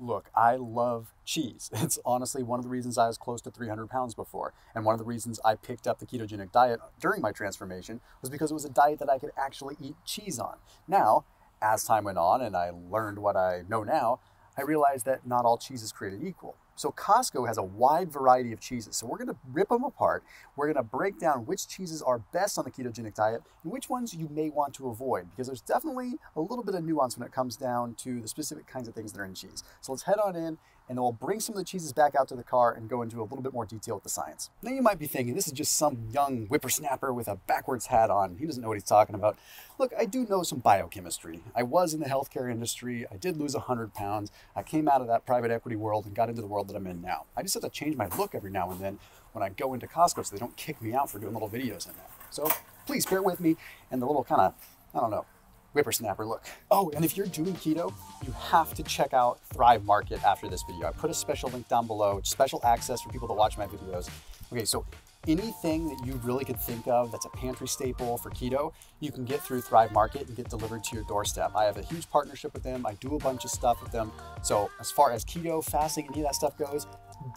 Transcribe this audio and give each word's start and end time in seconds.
Look, 0.00 0.30
I 0.34 0.56
love 0.56 1.12
cheese. 1.26 1.70
It's 1.90 1.98
honestly 2.06 2.42
one 2.42 2.58
of 2.58 2.64
the 2.64 2.70
reasons 2.70 2.96
I 2.96 3.06
was 3.06 3.18
close 3.18 3.42
to 3.42 3.50
300 3.50 3.88
pounds 3.88 4.14
before. 4.14 4.54
And 4.74 4.84
one 4.84 4.94
of 4.94 4.98
the 4.98 5.04
reasons 5.04 5.38
I 5.44 5.56
picked 5.56 5.86
up 5.86 5.98
the 5.98 6.06
ketogenic 6.06 6.52
diet 6.52 6.80
during 6.98 7.20
my 7.20 7.32
transformation 7.32 8.00
was 8.22 8.30
because 8.30 8.50
it 8.50 8.54
was 8.54 8.64
a 8.64 8.70
diet 8.70 8.98
that 9.00 9.10
I 9.10 9.18
could 9.18 9.30
actually 9.36 9.76
eat 9.80 9.96
cheese 10.06 10.38
on. 10.38 10.56
Now, 10.88 11.24
as 11.60 11.84
time 11.84 12.04
went 12.04 12.16
on 12.16 12.40
and 12.40 12.56
I 12.56 12.70
learned 12.70 13.18
what 13.18 13.36
I 13.36 13.62
know 13.68 13.82
now, 13.82 14.20
I 14.56 14.62
realized 14.62 15.04
that 15.04 15.26
not 15.26 15.44
all 15.44 15.58
cheese 15.58 15.82
is 15.82 15.92
created 15.92 16.24
equal. 16.24 16.56
So 16.76 16.90
Costco 16.90 17.46
has 17.46 17.58
a 17.58 17.62
wide 17.62 18.10
variety 18.10 18.52
of 18.52 18.60
cheeses. 18.60 18.96
So 18.96 19.06
we're 19.06 19.18
to 19.28 19.36
rip 19.52 19.68
them 19.68 19.84
apart. 19.84 20.24
We're 20.56 20.72
to 20.76 20.82
break 20.82 21.18
down 21.18 21.46
which 21.46 21.68
cheeses 21.68 22.02
are 22.02 22.18
best 22.32 22.58
on 22.58 22.64
the 22.64 22.70
ketogenic 22.70 23.14
diet 23.14 23.42
and 23.62 23.72
which 23.72 23.88
ones 23.88 24.14
you 24.14 24.28
may 24.30 24.50
want 24.50 24.74
to 24.74 24.88
avoid 24.88 25.30
because 25.30 25.46
there's 25.46 25.60
definitely 25.60 26.14
a 26.36 26.40
little 26.40 26.64
bit 26.64 26.74
of 26.74 26.84
nuance 26.84 27.18
when 27.18 27.26
it 27.26 27.32
comes 27.32 27.56
down 27.56 27.94
to 27.96 28.20
the 28.20 28.28
specific 28.28 28.66
kinds 28.66 28.88
of 28.88 28.94
things 28.94 29.12
that 29.12 29.20
are 29.20 29.24
in 29.24 29.34
cheese. 29.34 29.62
So 29.80 29.92
let's 29.92 30.04
head 30.04 30.18
on 30.18 30.36
in 30.36 30.58
and 30.90 30.98
then 30.98 31.04
we'll 31.04 31.12
bring 31.12 31.38
some 31.38 31.54
of 31.54 31.58
the 31.60 31.64
cheeses 31.64 31.92
back 31.92 32.16
out 32.16 32.26
to 32.26 32.34
the 32.34 32.42
car 32.42 32.72
and 32.72 32.90
go 32.90 33.00
into 33.02 33.20
a 33.20 33.22
little 33.22 33.42
bit 33.42 33.52
more 33.52 33.64
detail 33.64 33.94
with 33.94 34.02
the 34.02 34.10
science. 34.10 34.50
Now 34.60 34.72
you 34.72 34.82
might 34.82 34.98
be 34.98 35.06
thinking, 35.06 35.36
this 35.36 35.46
is 35.46 35.52
just 35.52 35.76
some 35.76 36.08
young 36.12 36.46
whippersnapper 36.46 37.12
with 37.12 37.28
a 37.28 37.36
backwards 37.36 37.86
hat 37.86 38.10
on. 38.10 38.34
He 38.40 38.44
doesn't 38.44 38.60
know 38.60 38.66
what 38.66 38.74
he's 38.74 38.82
talking 38.82 39.14
about. 39.14 39.38
Look, 39.78 39.92
I 39.96 40.04
do 40.04 40.26
know 40.26 40.42
some 40.42 40.58
biochemistry. 40.58 41.42
I 41.54 41.62
was 41.62 41.94
in 41.94 42.00
the 42.00 42.06
healthcare 42.06 42.50
industry. 42.50 43.06
I 43.08 43.18
did 43.18 43.36
lose 43.36 43.54
100 43.54 43.94
pounds. 43.94 44.32
I 44.56 44.64
came 44.64 44.88
out 44.88 45.00
of 45.00 45.06
that 45.06 45.24
private 45.24 45.52
equity 45.52 45.76
world 45.76 46.06
and 46.06 46.14
got 46.14 46.28
into 46.28 46.42
the 46.42 46.48
world 46.48 46.66
that 46.66 46.74
I'm 46.74 46.88
in 46.88 47.00
now. 47.00 47.26
I 47.36 47.42
just 47.42 47.54
have 47.54 47.62
to 47.62 47.70
change 47.70 47.94
my 47.94 48.08
look 48.18 48.34
every 48.34 48.50
now 48.50 48.68
and 48.72 48.80
then 48.80 48.98
when 49.32 49.44
I 49.44 49.50
go 49.50 49.74
into 49.74 49.86
Costco 49.86 50.26
so 50.26 50.34
they 50.34 50.40
don't 50.40 50.56
kick 50.56 50.82
me 50.82 50.92
out 50.92 51.08
for 51.08 51.20
doing 51.20 51.34
little 51.34 51.48
videos 51.48 51.86
in 51.88 51.94
there. 51.94 52.10
So 52.30 52.50
please 52.86 53.06
bear 53.06 53.22
with 53.22 53.38
me 53.38 53.56
and 53.92 54.02
the 54.02 54.06
little 54.06 54.24
kind 54.24 54.40
of, 54.40 54.54
I 54.92 54.98
don't 54.98 55.12
know, 55.12 55.24
whippersnapper 55.72 56.26
look. 56.26 56.44
Oh, 56.70 56.90
and 56.94 57.04
if 57.04 57.16
you're 57.16 57.26
doing 57.26 57.54
keto, 57.54 57.92
you 58.26 58.32
have 58.32 58.74
to 58.74 58.82
check 58.82 59.12
out 59.14 59.40
Thrive 59.52 59.84
Market 59.84 60.24
after 60.24 60.48
this 60.48 60.62
video. 60.68 60.86
I 60.88 60.92
put 60.92 61.10
a 61.10 61.14
special 61.14 61.50
link 61.50 61.68
down 61.68 61.86
below, 61.86 62.20
special 62.24 62.60
access 62.64 63.00
for 63.00 63.10
people 63.10 63.28
to 63.28 63.34
watch 63.34 63.56
my 63.56 63.66
videos. 63.66 64.10
Okay, 64.52 64.64
so 64.64 64.84
anything 65.28 65.88
that 65.88 66.06
you 66.06 66.14
really 66.24 66.44
could 66.44 66.58
think 66.58 66.86
of 66.88 67.12
that's 67.12 67.26
a 67.26 67.28
pantry 67.30 67.68
staple 67.68 68.16
for 68.18 68.30
keto, 68.30 68.72
you 69.00 69.12
can 69.12 69.24
get 69.24 69.40
through 69.40 69.60
Thrive 69.60 69.92
Market 69.92 70.26
and 70.26 70.36
get 70.36 70.48
delivered 70.48 70.82
to 70.84 70.94
your 70.96 71.04
doorstep. 71.04 71.52
I 71.54 71.64
have 71.64 71.76
a 71.76 71.82
huge 71.82 72.08
partnership 72.10 72.52
with 72.54 72.62
them. 72.62 72.86
I 72.86 72.94
do 72.94 73.14
a 73.14 73.18
bunch 73.18 73.44
of 73.44 73.50
stuff 73.50 73.82
with 73.82 73.92
them. 73.92 74.10
So 74.42 74.70
as 74.80 74.90
far 74.90 75.12
as 75.12 75.24
keto, 75.24 75.62
fasting, 75.62 76.08
any 76.10 76.20
of 76.20 76.26
that 76.26 76.34
stuff 76.34 76.56
goes, 76.58 76.86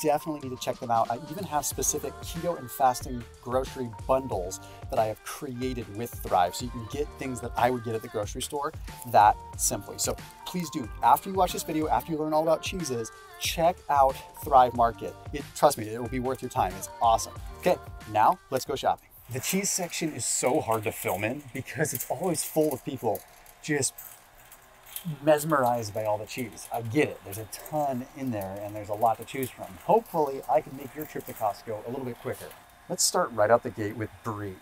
definitely 0.02 0.48
need 0.48 0.56
to 0.56 0.64
check 0.64 0.80
them 0.80 0.92
out. 0.92 1.10
I 1.12 1.20
even 1.32 1.44
have 1.44 1.66
specific 1.66 2.14
keto 2.22 2.58
and 2.58 2.70
fasting 2.70 3.24
grocery 3.42 3.90
bundles 4.08 4.60
that 4.90 5.00
I 5.00 5.06
have 5.06 5.24
created 5.24 5.86
with 5.96 6.12
Thrive. 6.12 6.56
So 6.56 6.66
you 6.66 6.72
can 6.72 6.88
get 6.92 7.08
things 7.20 7.40
that 7.42 7.52
I 7.58 7.70
would 7.70 7.84
get 7.84 7.96
at 7.96 8.02
the 8.02 8.08
grocery 8.08 8.42
store 8.42 8.74
that 9.12 9.36
simply. 9.58 9.98
So 9.98 10.16
please 10.46 10.70
do, 10.72 10.90
after 11.04 11.30
you 11.30 11.36
watch 11.36 11.54
this 11.54 11.64
video, 11.64 11.88
after 11.88 12.12
you 12.12 12.18
learn 12.18 12.34
all 12.34 12.44
about 12.44 12.62
cheeses, 12.62 13.12
check 13.40 13.78
out 13.90 14.16
Thrive 14.44 14.76
Market. 14.76 15.16
It, 15.34 15.44
trust 15.56 15.78
me, 15.78 15.88
it 15.88 16.02
will 16.02 16.10
be 16.10 16.20
worth 16.20 16.42
your 16.42 16.50
time. 16.50 16.74
It's 16.78 16.90
awesome. 17.02 17.34
Okay, 17.60 17.76
now 18.12 18.40
let's 18.50 18.66
go 18.66 18.76
shopping. 18.76 19.08
The 19.32 19.40
cheese 19.40 19.70
section 19.70 20.14
is 20.14 20.26
so 20.26 20.60
hard 20.60 20.84
to 20.84 20.92
film 20.92 21.24
in 21.24 21.44
because 21.54 21.94
it's 21.94 22.06
always 22.10 22.44
full 22.44 22.74
of 22.74 22.84
people 22.84 23.22
just 23.64 23.94
mesmerized 25.22 25.94
by 25.94 26.06
all 26.06 26.18
the 26.18 26.26
cheese. 26.26 26.68
I 26.74 26.82
get 26.82 27.10
it. 27.10 27.20
There's 27.24 27.38
a 27.38 27.48
ton 27.70 28.06
in 28.18 28.32
there 28.32 28.60
and 28.64 28.76
there's 28.76 28.90
a 28.90 28.94
lot 28.94 29.18
to 29.18 29.26
choose 29.26 29.50
from. 29.50 29.68
Hopefully 29.86 30.42
I 30.50 30.62
can 30.62 30.76
make 30.78 30.96
your 30.96 31.06
trip 31.06 31.26
to 31.26 31.34
Costco 31.34 31.86
a 31.86 31.90
little 31.90 32.06
bit 32.06 32.20
quicker. 32.20 32.48
Let's 32.90 33.04
start 33.04 33.32
right 33.34 33.50
out 33.50 33.64
the 33.64 33.70
gate 33.70 33.96
with 33.96 34.10
brie. 34.24 34.56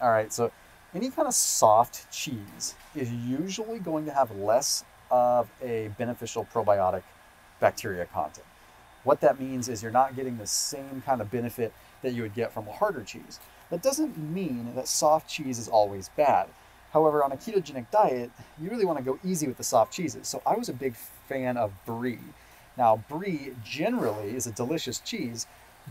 All 0.00 0.10
right, 0.10 0.32
so 0.32 0.50
any 0.94 1.10
kind 1.10 1.28
of 1.28 1.34
soft 1.34 2.10
cheese 2.10 2.74
is 2.94 3.10
usually 3.12 3.78
going 3.78 4.04
to 4.06 4.12
have 4.12 4.34
less 4.36 4.84
of 5.10 5.48
a 5.62 5.88
beneficial 5.98 6.46
probiotic 6.52 7.02
bacteria 7.60 8.06
content. 8.06 8.46
What 9.04 9.20
that 9.20 9.38
means 9.40 9.68
is 9.68 9.82
you're 9.82 9.92
not 9.92 10.16
getting 10.16 10.38
the 10.38 10.46
same 10.46 11.02
kind 11.06 11.20
of 11.20 11.30
benefit 11.30 11.72
that 12.02 12.12
you 12.12 12.22
would 12.22 12.34
get 12.34 12.52
from 12.52 12.66
a 12.66 12.72
harder 12.72 13.02
cheese. 13.02 13.38
That 13.70 13.82
doesn't 13.82 14.18
mean 14.18 14.74
that 14.74 14.88
soft 14.88 15.28
cheese 15.28 15.58
is 15.58 15.68
always 15.68 16.08
bad. 16.16 16.48
However, 16.96 17.22
on 17.22 17.30
a 17.30 17.36
ketogenic 17.36 17.90
diet, 17.90 18.30
you 18.58 18.70
really 18.70 18.86
want 18.86 18.98
to 18.98 19.04
go 19.04 19.18
easy 19.22 19.46
with 19.46 19.58
the 19.58 19.64
soft 19.64 19.92
cheeses. 19.92 20.26
So 20.28 20.40
I 20.46 20.56
was 20.56 20.70
a 20.70 20.72
big 20.72 20.94
fan 21.28 21.58
of 21.58 21.70
brie. 21.84 22.20
Now, 22.78 23.04
brie 23.10 23.52
generally 23.62 24.34
is 24.34 24.46
a 24.46 24.50
delicious 24.50 24.98
cheese, 25.00 25.46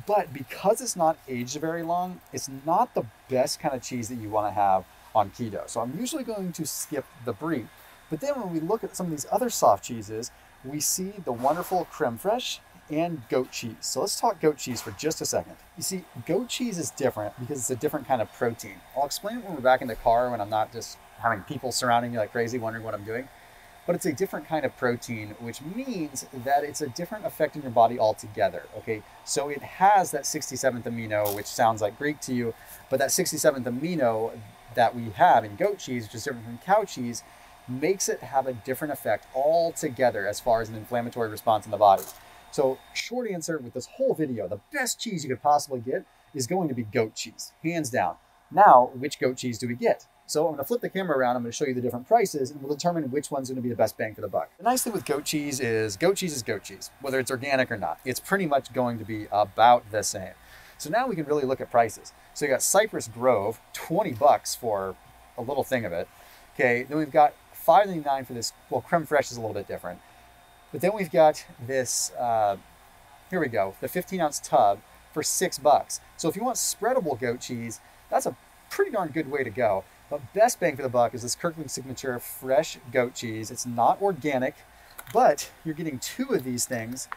but 0.07 0.33
because 0.33 0.81
it's 0.81 0.95
not 0.95 1.19
aged 1.27 1.61
very 1.61 1.83
long, 1.83 2.21
it's 2.33 2.49
not 2.65 2.95
the 2.95 3.05
best 3.29 3.59
kind 3.59 3.75
of 3.75 3.83
cheese 3.83 4.09
that 4.09 4.15
you 4.15 4.29
want 4.29 4.47
to 4.47 4.51
have 4.51 4.83
on 5.13 5.29
keto. 5.29 5.69
So 5.69 5.79
I'm 5.79 5.95
usually 5.95 6.23
going 6.23 6.51
to 6.53 6.65
skip 6.65 7.05
the 7.23 7.33
brie. 7.33 7.67
But 8.09 8.19
then 8.19 8.41
when 8.41 8.51
we 8.51 8.59
look 8.59 8.83
at 8.83 8.95
some 8.95 9.05
of 9.05 9.11
these 9.11 9.27
other 9.31 9.51
soft 9.51 9.83
cheeses, 9.83 10.31
we 10.63 10.79
see 10.79 11.13
the 11.23 11.31
wonderful 11.31 11.85
creme 11.91 12.17
fraiche 12.17 12.61
and 12.89 13.21
goat 13.29 13.51
cheese. 13.51 13.75
So 13.81 14.01
let's 14.01 14.19
talk 14.19 14.39
goat 14.39 14.57
cheese 14.57 14.81
for 14.81 14.91
just 14.91 15.21
a 15.21 15.25
second. 15.25 15.55
You 15.77 15.83
see, 15.83 16.03
goat 16.25 16.49
cheese 16.49 16.77
is 16.77 16.91
different 16.91 17.39
because 17.39 17.59
it's 17.59 17.69
a 17.69 17.75
different 17.75 18.07
kind 18.07 18.21
of 18.21 18.31
protein. 18.33 18.75
I'll 18.95 19.05
explain 19.05 19.37
it 19.37 19.45
when 19.45 19.55
we're 19.55 19.61
back 19.61 19.81
in 19.81 19.87
the 19.87 19.95
car 19.95 20.29
when 20.29 20.41
I'm 20.41 20.49
not 20.49 20.71
just 20.71 20.97
having 21.19 21.41
people 21.41 21.71
surrounding 21.71 22.11
me 22.11 22.17
like 22.17 22.31
crazy 22.31 22.59
wondering 22.59 22.83
what 22.83 22.93
I'm 22.93 23.03
doing. 23.03 23.27
But 23.87 23.95
it's 23.95 24.05
a 24.07 24.13
different 24.13 24.47
kind 24.47 24.65
of 24.65 24.75
protein, 24.77 25.35
which 25.39 25.61
means 25.61 26.25
that 26.33 26.63
it's 26.63 26.81
a 26.81 26.87
different 26.87 27.25
effect 27.25 27.55
in 27.55 27.61
your 27.61 27.69
body 27.69 27.99
altogether. 27.99 28.63
Okay, 28.77 29.03
so 29.23 29.49
it 29.49 29.61
has 29.61 30.09
that 30.09 30.23
67th 30.23 30.83
amino, 30.83 31.35
which 31.35 31.45
sounds 31.45 31.81
like 31.81 31.97
Greek 31.99 32.19
to 32.21 32.33
you, 32.33 32.55
but 32.89 32.97
that 32.97 33.09
67th 33.09 33.63
amino 33.63 34.31
that 34.73 34.95
we 34.95 35.11
have 35.11 35.45
in 35.45 35.55
goat 35.55 35.77
cheese, 35.77 36.05
which 36.05 36.15
is 36.15 36.23
different 36.23 36.45
from 36.45 36.57
cow 36.59 36.83
cheese, 36.83 37.23
makes 37.67 38.09
it 38.09 38.21
have 38.21 38.47
a 38.47 38.53
different 38.53 38.91
effect 38.91 39.27
altogether 39.35 40.27
as 40.27 40.39
far 40.39 40.61
as 40.61 40.69
an 40.69 40.75
inflammatory 40.75 41.29
response 41.29 41.65
in 41.65 41.71
the 41.71 41.77
body. 41.77 42.03
So 42.51 42.77
short 42.93 43.29
answer 43.29 43.57
with 43.57 43.73
this 43.73 43.87
whole 43.97 44.13
video, 44.13 44.47
the 44.47 44.59
best 44.71 44.99
cheese 44.99 45.23
you 45.23 45.29
could 45.29 45.43
possibly 45.43 45.79
get 45.79 46.05
is 46.33 46.47
going 46.47 46.67
to 46.69 46.73
be 46.73 46.83
goat 46.83 47.15
cheese, 47.15 47.51
hands 47.63 47.89
down. 47.89 48.15
Now, 48.51 48.91
which 48.93 49.19
goat 49.19 49.37
cheese 49.37 49.57
do 49.57 49.67
we 49.67 49.75
get? 49.75 50.07
So 50.27 50.47
I'm 50.47 50.53
gonna 50.53 50.63
flip 50.63 50.81
the 50.81 50.89
camera 50.89 51.17
around, 51.17 51.35
I'm 51.35 51.43
gonna 51.43 51.51
show 51.51 51.65
you 51.65 51.73
the 51.73 51.81
different 51.81 52.07
prices 52.07 52.49
and 52.49 52.61
we'll 52.61 52.73
determine 52.73 53.11
which 53.11 53.29
one's 53.29 53.49
gonna 53.49 53.61
be 53.61 53.69
the 53.69 53.75
best 53.75 53.97
bang 53.97 54.15
for 54.15 54.21
the 54.21 54.27
buck. 54.27 54.49
The 54.57 54.63
nice 54.63 54.83
thing 54.83 54.93
with 54.93 55.05
goat 55.05 55.25
cheese 55.25 55.59
is 55.59 55.97
goat 55.97 56.17
cheese 56.17 56.35
is 56.35 56.41
goat 56.41 56.63
cheese, 56.63 56.89
whether 57.01 57.19
it's 57.19 57.29
organic 57.29 57.71
or 57.71 57.77
not. 57.77 57.99
It's 58.05 58.19
pretty 58.19 58.47
much 58.47 58.73
going 58.73 58.97
to 58.97 59.05
be 59.05 59.27
about 59.31 59.91
the 59.91 60.01
same. 60.01 60.33
So 60.77 60.89
now 60.89 61.07
we 61.07 61.15
can 61.15 61.25
really 61.25 61.45
look 61.45 61.61
at 61.61 61.69
prices. 61.69 62.11
So 62.33 62.45
you 62.45 62.51
got 62.51 62.61
Cypress 62.61 63.07
Grove, 63.07 63.61
20 63.73 64.13
bucks 64.13 64.55
for 64.55 64.95
a 65.37 65.41
little 65.41 65.63
thing 65.63 65.85
of 65.85 65.93
it. 65.93 66.07
Okay, 66.55 66.83
then 66.83 66.97
we've 66.97 67.11
got 67.11 67.33
5.99 67.65 68.25
for 68.25 68.33
this, 68.33 68.53
well, 68.69 68.81
creme 68.81 69.05
fraiche 69.05 69.31
is 69.31 69.37
a 69.37 69.41
little 69.41 69.53
bit 69.53 69.67
different. 69.67 69.99
But 70.75 70.81
then 70.81 70.91
we've 70.93 71.09
got 71.09 71.45
this, 71.65 72.11
uh, 72.19 72.57
here 73.29 73.39
we 73.39 73.47
go, 73.47 73.75
the 73.79 73.87
15 73.87 74.19
ounce 74.19 74.39
tub 74.39 74.81
for 75.13 75.23
six 75.23 75.57
bucks. 75.57 76.01
So 76.17 76.27
if 76.27 76.35
you 76.35 76.43
want 76.43 76.57
spreadable 76.57 77.17
goat 77.17 77.39
cheese, 77.39 77.79
that's 78.09 78.25
a 78.25 78.35
pretty 78.69 78.91
darn 78.91 79.07
good 79.07 79.31
way 79.31 79.45
to 79.45 79.49
go. 79.49 79.85
But 80.09 80.33
best 80.33 80.59
bang 80.59 80.75
for 80.75 80.81
the 80.81 80.89
buck 80.89 81.13
is 81.13 81.21
this 81.21 81.33
Kirkland 81.33 81.71
Signature 81.71 82.19
fresh 82.19 82.77
goat 82.91 83.15
cheese. 83.15 83.51
It's 83.51 83.65
not 83.65 84.01
organic, 84.01 84.55
but 85.13 85.49
you're 85.63 85.75
getting 85.75 85.97
two 85.97 86.33
of 86.33 86.43
these 86.43 86.65
things 86.65 87.07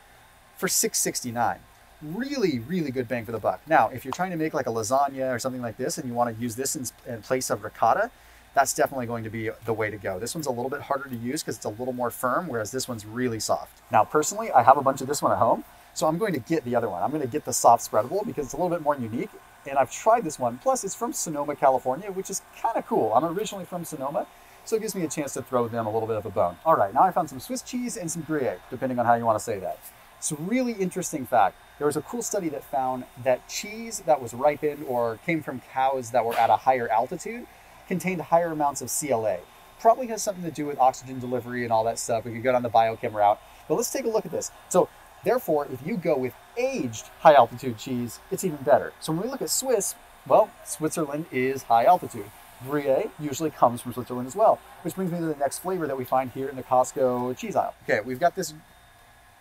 for 0.57 0.69
$6.69. 0.69 1.57
Really, 2.01 2.61
really 2.61 2.93
good 2.93 3.09
bang 3.09 3.25
for 3.25 3.33
the 3.33 3.41
buck. 3.41 3.61
Now, 3.67 3.89
if 3.89 4.05
you're 4.05 4.13
trying 4.13 4.31
to 4.31 4.37
make 4.37 4.55
like 4.55 4.69
a 4.69 4.73
lasagna 4.73 5.35
or 5.35 5.41
something 5.41 5.63
like 5.63 5.77
this 5.77 5.99
and 5.99 6.07
you 6.07 6.15
want 6.15 6.33
to 6.33 6.41
use 6.41 6.55
this 6.55 6.77
in, 6.77 6.87
in 7.13 7.23
place 7.23 7.51
of 7.51 7.65
ricotta, 7.65 8.13
that's 8.59 8.75
definitely 8.75 9.07
going 9.07 9.23
to 9.23 9.31
be 9.31 9.51
the 9.67 9.73
way 9.73 9.89
to 9.89 9.97
go. 9.97 10.19
This 10.19 10.35
one's 10.35 10.49
a 10.49 10.51
little 10.51 10.69
bit 10.69 10.81
harder 10.81 11.09
to 11.09 11.15
use 11.15 11.45
because 11.45 11.55
it's 11.55 11.65
a 11.65 11.69
little 11.69 11.93
more 11.93 12.11
firm, 12.11 12.49
whereas 12.49 12.73
this 12.73 12.89
one's 12.89 13.07
really 13.07 13.39
soft. 13.39 13.83
Now, 13.93 14.03
personally, 14.03 14.51
I 14.51 14.65
have 14.65 14.77
a 14.77 14.83
bunch 14.83 15.01
of 15.01 15.07
this 15.07 15.23
one 15.23 15.31
at 15.31 15.39
home, 15.39 15.63
so 15.95 16.09
I'm 16.09 16.19
going 16.19 16.33
to 16.33 16.41
get 16.41 16.65
the 16.65 16.75
other 16.75 16.89
one. 16.89 17.01
I'm 17.01 17.11
going 17.11 17.23
to 17.23 17.29
get 17.29 17.45
the 17.45 17.53
soft 17.53 17.89
spreadable 17.89 18.27
because 18.27 18.47
it's 18.47 18.55
a 18.55 18.57
little 18.57 18.77
bit 18.77 18.83
more 18.83 18.97
unique, 18.97 19.31
and 19.69 19.79
I've 19.79 19.93
tried 19.93 20.25
this 20.25 20.41
one. 20.41 20.59
Plus, 20.59 20.83
it's 20.83 20.93
from 20.93 21.13
Sonoma, 21.13 21.55
California, 21.55 22.11
which 22.11 22.31
is 22.31 22.43
kind 22.61 22.77
of 22.77 22.85
cool. 22.89 23.13
I'm 23.15 23.25
originally 23.25 23.65
from 23.65 23.85
Sonoma, 23.85 24.27
so 24.65 24.75
it 24.75 24.83
gives 24.83 24.97
me 24.97 25.05
a 25.05 25.09
chance 25.09 25.35
to 25.35 25.43
throw 25.43 25.69
them 25.69 25.87
a 25.87 25.93
little 25.93 26.09
bit 26.09 26.17
of 26.17 26.27
a 26.27 26.31
bone. 26.31 26.57
All 26.67 26.75
right, 26.75 26.93
now 26.93 27.03
I 27.03 27.13
found 27.13 27.31
some 27.31 27.39
Swiss 27.39 27.63
cheese 27.63 27.97
and 27.97 28.11
some 28.11 28.23
Gruyere, 28.23 28.59
depending 28.71 28.99
on 28.99 29.07
how 29.07 29.15
you 29.15 29.25
want 29.25 29.39
to 29.39 29.45
say 29.45 29.61
that. 29.61 29.79
It's 30.19 30.33
a 30.33 30.35
really 30.35 30.73
interesting 30.73 31.27
fact. 31.27 31.55
There 31.79 31.87
was 31.87 31.97
a 31.97 32.03
cool 32.03 32.23
study 32.23 32.49
that 32.49 32.65
found 32.65 33.05
that 33.23 33.49
cheese 33.49 34.01
that 34.01 34.21
was 34.21 34.35
ripened 34.35 34.85
or 34.89 35.21
came 35.25 35.45
from 35.45 35.63
cows 35.73 36.11
that 36.11 36.25
were 36.25 36.35
at 36.35 36.51
a 36.51 36.57
higher 36.57 36.89
altitude 36.89 37.47
contained 37.89 38.21
higher 38.21 38.53
amounts 38.53 38.83
of 38.83 38.91
CLA. 38.91 39.39
Probably 39.81 40.07
has 40.09 40.23
something 40.23 40.45
to 40.45 40.51
do 40.51 40.67
with 40.67 40.79
oxygen 40.79 41.19
delivery 41.19 41.65
and 41.65 41.73
all 41.73 41.85
that 41.85 41.99
stuff. 41.99 42.25
We 42.25 42.33
could 42.33 42.43
go 42.43 42.53
down 42.53 42.63
the 42.63 42.71
biochem 42.71 43.13
route. 43.13 43.41
But 43.67 43.75
let's 43.75 43.91
take 43.91 44.05
a 44.05 44.09
look 44.09 44.27
at 44.27 44.33
this. 44.33 44.51
So 44.69 44.89
therefore, 45.25 45.67
if 45.73 45.85
you 45.85 45.97
go 45.97 46.17
with 46.17 46.35
aged 46.57 47.07
high 47.21 47.35
altitude 47.35 47.79
cheese, 47.79 48.21
it's 48.31 48.45
even 48.45 48.59
better. 48.59 48.93
So 49.01 49.13
when 49.13 49.23
we 49.23 49.29
look 49.29 49.43
at 49.43 49.51
Swiss, 49.51 49.95
well, 50.27 50.51
Switzerland 50.65 51.27
is 51.33 51.65
high 51.65 51.85
altitude. 51.85 52.31
Gruyere 52.65 53.11
usually 53.21 53.51
comes 53.51 53.81
from 53.81 53.93
Switzerland 53.93 54.27
as 54.27 54.35
well, 54.35 54.59
which 54.83 54.95
brings 54.95 55.13
me 55.13 55.19
to 55.19 55.27
the 55.27 55.37
next 55.37 55.61
flavor 55.61 55.87
that 55.87 55.97
we 55.97 56.05
find 56.05 56.33
here 56.33 56.49
in 56.49 56.57
the 56.57 56.63
Costco 56.63 57.37
cheese 57.37 57.55
aisle. 57.55 57.75
Okay, 57.85 58.01
we've 58.05 58.19
got 58.19 58.35
this 58.35 58.53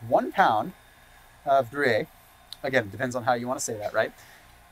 one 0.08 0.32
pound 0.32 0.74
of 1.46 1.72
Gruyere. 1.72 2.08
Again, 2.62 2.86
it 2.86 2.92
depends 2.92 3.16
on 3.16 3.24
how 3.24 3.34
you 3.34 3.48
want 3.48 3.60
to 3.60 3.66
say 3.66 3.76
that, 3.78 3.94
right? 3.94 4.14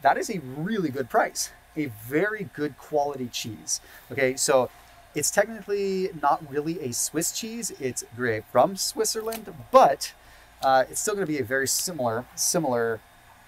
That 0.04 0.18
is 0.18 0.30
a 0.30 0.40
really 0.40 0.90
good 0.90 1.10
price 1.10 1.50
a 1.78 1.88
very 2.08 2.50
good 2.54 2.78
quality 2.78 3.28
cheese. 3.28 3.82
Okay, 4.12 4.36
so 4.36 4.70
it's 5.14 5.32
technically 5.32 6.10
not 6.22 6.44
really 6.50 6.80
a 6.82 6.92
Swiss 6.92 7.32
cheese, 7.32 7.72
it's 7.80 8.04
Gruyere 8.16 8.44
from 8.52 8.76
Switzerland, 8.76 9.54
but 9.72 10.14
uh, 10.62 10.84
it's 10.90 11.00
still 11.00 11.16
going 11.16 11.26
to 11.26 11.32
be 11.32 11.40
a 11.40 11.44
very 11.44 11.68
similar, 11.68 12.26
similar 12.36 13.00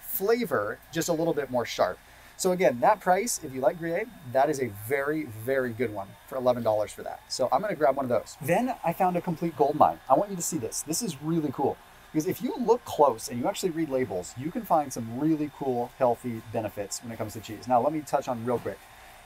flavor, 0.02 0.80
just 0.92 1.10
a 1.10 1.14
little 1.14 1.34
bit 1.34 1.52
more 1.52 1.66
sharp. 1.66 2.00
So 2.38 2.52
again, 2.52 2.80
that 2.82 3.00
price, 3.00 3.40
if 3.44 3.54
you 3.54 3.62
like 3.62 3.80
Gruyere, 3.80 4.06
that 4.32 4.50
is 4.50 4.62
a 4.62 4.68
very, 4.88 5.24
very 5.24 5.72
good 5.72 5.92
one 5.92 6.08
for 6.28 6.38
$11 6.38 6.92
for 6.92 7.02
that. 7.02 7.20
So 7.28 7.50
I'm 7.52 7.62
gonna 7.62 7.76
grab 7.76 7.96
one 7.96 8.06
of 8.06 8.10
those. 8.10 8.38
Then 8.42 8.76
I 8.86 8.94
found 8.94 9.18
a 9.18 9.22
complete 9.22 9.58
gold 9.58 9.76
mine. 9.76 10.00
I 10.08 10.14
want 10.14 10.30
you 10.30 10.36
to 10.36 10.42
see 10.42 10.60
this. 10.60 10.84
This 10.84 11.02
is 11.02 11.22
really 11.22 11.52
cool. 11.52 11.78
Because 12.12 12.28
if 12.28 12.42
you 12.42 12.56
look 12.60 12.84
close 12.86 13.28
and 13.28 13.40
you 13.40 13.48
actually 13.48 13.72
read 13.72 13.90
labels, 13.90 14.34
you 14.38 14.50
can 14.50 14.64
find 14.64 14.92
some 14.92 15.20
really 15.20 15.52
cool, 15.58 15.92
healthy 15.98 16.42
benefits 16.54 17.04
when 17.04 17.12
it 17.12 17.18
comes 17.18 17.34
to 17.34 17.42
cheese. 17.42 17.68
Now, 17.68 17.82
let 17.82 17.94
me 17.94 18.02
touch 18.02 18.28
on 18.28 18.46
real 18.46 18.60
quick. 18.60 18.80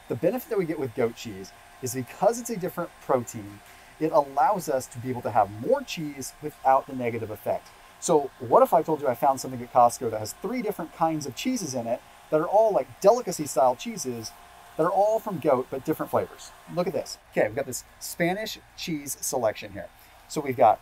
The 0.09 0.15
benefit 0.15 0.49
that 0.49 0.57
we 0.57 0.65
get 0.65 0.79
with 0.79 0.95
goat 0.95 1.15
cheese 1.15 1.51
is 1.81 1.93
because 1.93 2.39
it's 2.39 2.49
a 2.49 2.57
different 2.57 2.89
protein, 3.05 3.59
it 3.99 4.11
allows 4.11 4.67
us 4.67 4.87
to 4.87 4.97
be 4.97 5.09
able 5.09 5.21
to 5.21 5.31
have 5.31 5.49
more 5.61 5.81
cheese 5.81 6.33
without 6.41 6.87
the 6.87 6.95
negative 6.95 7.29
effect. 7.29 7.67
So, 7.99 8.31
what 8.39 8.63
if 8.63 8.73
I 8.73 8.81
told 8.81 8.99
you 9.01 9.07
I 9.07 9.13
found 9.13 9.39
something 9.39 9.61
at 9.61 9.71
Costco 9.71 10.09
that 10.09 10.19
has 10.19 10.33
three 10.41 10.63
different 10.63 10.95
kinds 10.95 11.27
of 11.27 11.35
cheeses 11.35 11.75
in 11.75 11.85
it 11.85 12.01
that 12.31 12.41
are 12.41 12.47
all 12.47 12.73
like 12.73 12.99
delicacy 12.99 13.45
style 13.45 13.75
cheeses 13.75 14.31
that 14.77 14.83
are 14.83 14.91
all 14.91 15.19
from 15.19 15.37
goat 15.37 15.67
but 15.69 15.85
different 15.85 16.09
flavors? 16.09 16.51
Look 16.73 16.87
at 16.87 16.93
this. 16.93 17.19
Okay, 17.31 17.47
we've 17.47 17.55
got 17.55 17.67
this 17.67 17.83
Spanish 17.99 18.57
cheese 18.75 19.17
selection 19.21 19.73
here. 19.73 19.87
So, 20.27 20.41
we've 20.41 20.57
got 20.57 20.81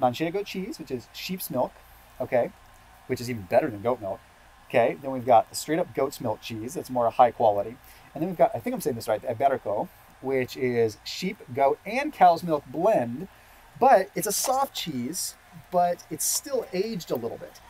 manchego 0.00 0.44
cheese, 0.44 0.78
which 0.78 0.90
is 0.90 1.08
sheep's 1.12 1.50
milk, 1.50 1.72
okay, 2.20 2.50
which 3.06 3.20
is 3.20 3.30
even 3.30 3.42
better 3.42 3.68
than 3.68 3.82
goat 3.82 4.00
milk. 4.00 4.20
Okay, 4.68 4.98
then 5.00 5.10
we've 5.12 5.26
got 5.26 5.54
straight 5.56 5.78
up 5.78 5.94
goat's 5.94 6.20
milk 6.20 6.42
cheese 6.42 6.74
that's 6.74 6.90
more 6.90 7.06
a 7.06 7.10
high 7.10 7.30
quality. 7.30 7.76
And 8.14 8.22
then 8.22 8.28
we've 8.28 8.38
got, 8.38 8.54
I 8.54 8.58
think 8.58 8.74
I'm 8.74 8.80
saying 8.80 8.96
this 8.96 9.08
right, 9.08 9.22
Iberico, 9.22 9.88
which 10.20 10.56
is 10.56 10.98
sheep, 11.04 11.38
goat, 11.54 11.78
and 11.86 12.12
cow's 12.12 12.42
milk 12.42 12.64
blend, 12.66 13.28
but 13.80 14.10
it's 14.14 14.26
a 14.26 14.32
soft 14.32 14.74
cheese, 14.74 15.34
but 15.70 16.04
it's 16.10 16.24
still 16.24 16.66
aged 16.72 17.10
a 17.10 17.16
little 17.16 17.38
bit. 17.38 17.60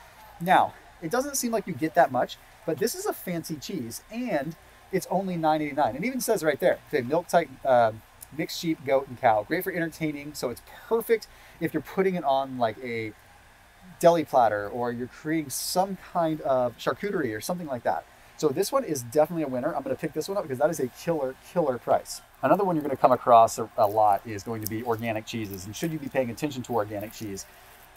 Now, 0.41 0.75
it 1.03 1.11
doesn't 1.11 1.37
seem 1.37 1.53
like 1.53 1.67
you 1.67 1.75
get 1.75 1.95
that 1.95 2.11
much, 2.11 2.37
but 2.67 2.79
this 2.79 2.95
is 2.95 3.07
a 3.07 3.13
fancy 3.13 3.57
cheese, 3.57 4.03
and 4.11 4.57
it's 4.91 5.07
only 5.11 5.37
$9.89. 5.37 5.97
It 5.97 6.05
even 6.05 6.21
says 6.21 6.43
right 6.43 6.59
there, 6.59 6.79
okay, 6.89 7.07
milk 7.07 7.29
type, 7.29 7.49
uh, 7.65 7.93
mixed 8.37 8.59
sheep, 8.61 8.79
goat, 8.85 9.09
and 9.09 9.21
cow. 9.21 9.45
Great 9.47 9.65
for 9.65 9.73
entertaining, 9.73 10.35
so 10.35 10.51
it's 10.51 10.63
perfect 10.89 11.27
if 11.61 11.73
you're 11.73 11.83
putting 11.83 12.15
it 12.15 12.25
on 12.25 12.59
like 12.59 12.77
a 12.83 13.13
deli 14.01 14.25
platter 14.25 14.69
or 14.69 14.93
you're 14.93 15.09
creating 15.09 15.51
some 15.51 15.97
kind 16.13 16.41
of 16.43 16.77
charcuterie 16.79 17.37
or 17.37 17.41
something 17.41 17.67
like 17.67 17.83
that. 17.83 18.05
So 18.37 18.49
this 18.49 18.71
one 18.71 18.85
is 18.85 19.03
definitely 19.03 19.43
a 19.43 19.49
winner. 19.49 19.75
I'm 19.75 19.83
going 19.83 19.95
to 19.95 20.01
pick 20.01 20.13
this 20.13 20.29
one 20.29 20.39
up 20.39 20.45
because 20.45 20.59
that 20.59 20.71
is 20.71 20.79
a 20.79 20.87
killer, 20.89 21.35
killer 21.53 21.77
price. 21.77 22.21
Another 22.41 22.63
one 22.63 22.77
you're 22.77 22.85
going 22.85 22.95
to 22.95 23.01
come 23.01 23.11
across 23.11 23.59
a, 23.59 23.69
a 23.77 23.87
lot 23.87 24.23
is 24.25 24.45
going 24.45 24.63
to 24.63 24.71
be 24.71 24.85
organic 24.85 25.27
cheeses. 25.27 25.67
And 25.67 25.75
should 25.75 25.91
you 25.91 25.99
be 25.99 26.09
paying 26.09 26.31
attention 26.31 26.63
to 26.63 26.75
organic 26.75 27.13
cheese? 27.13 27.47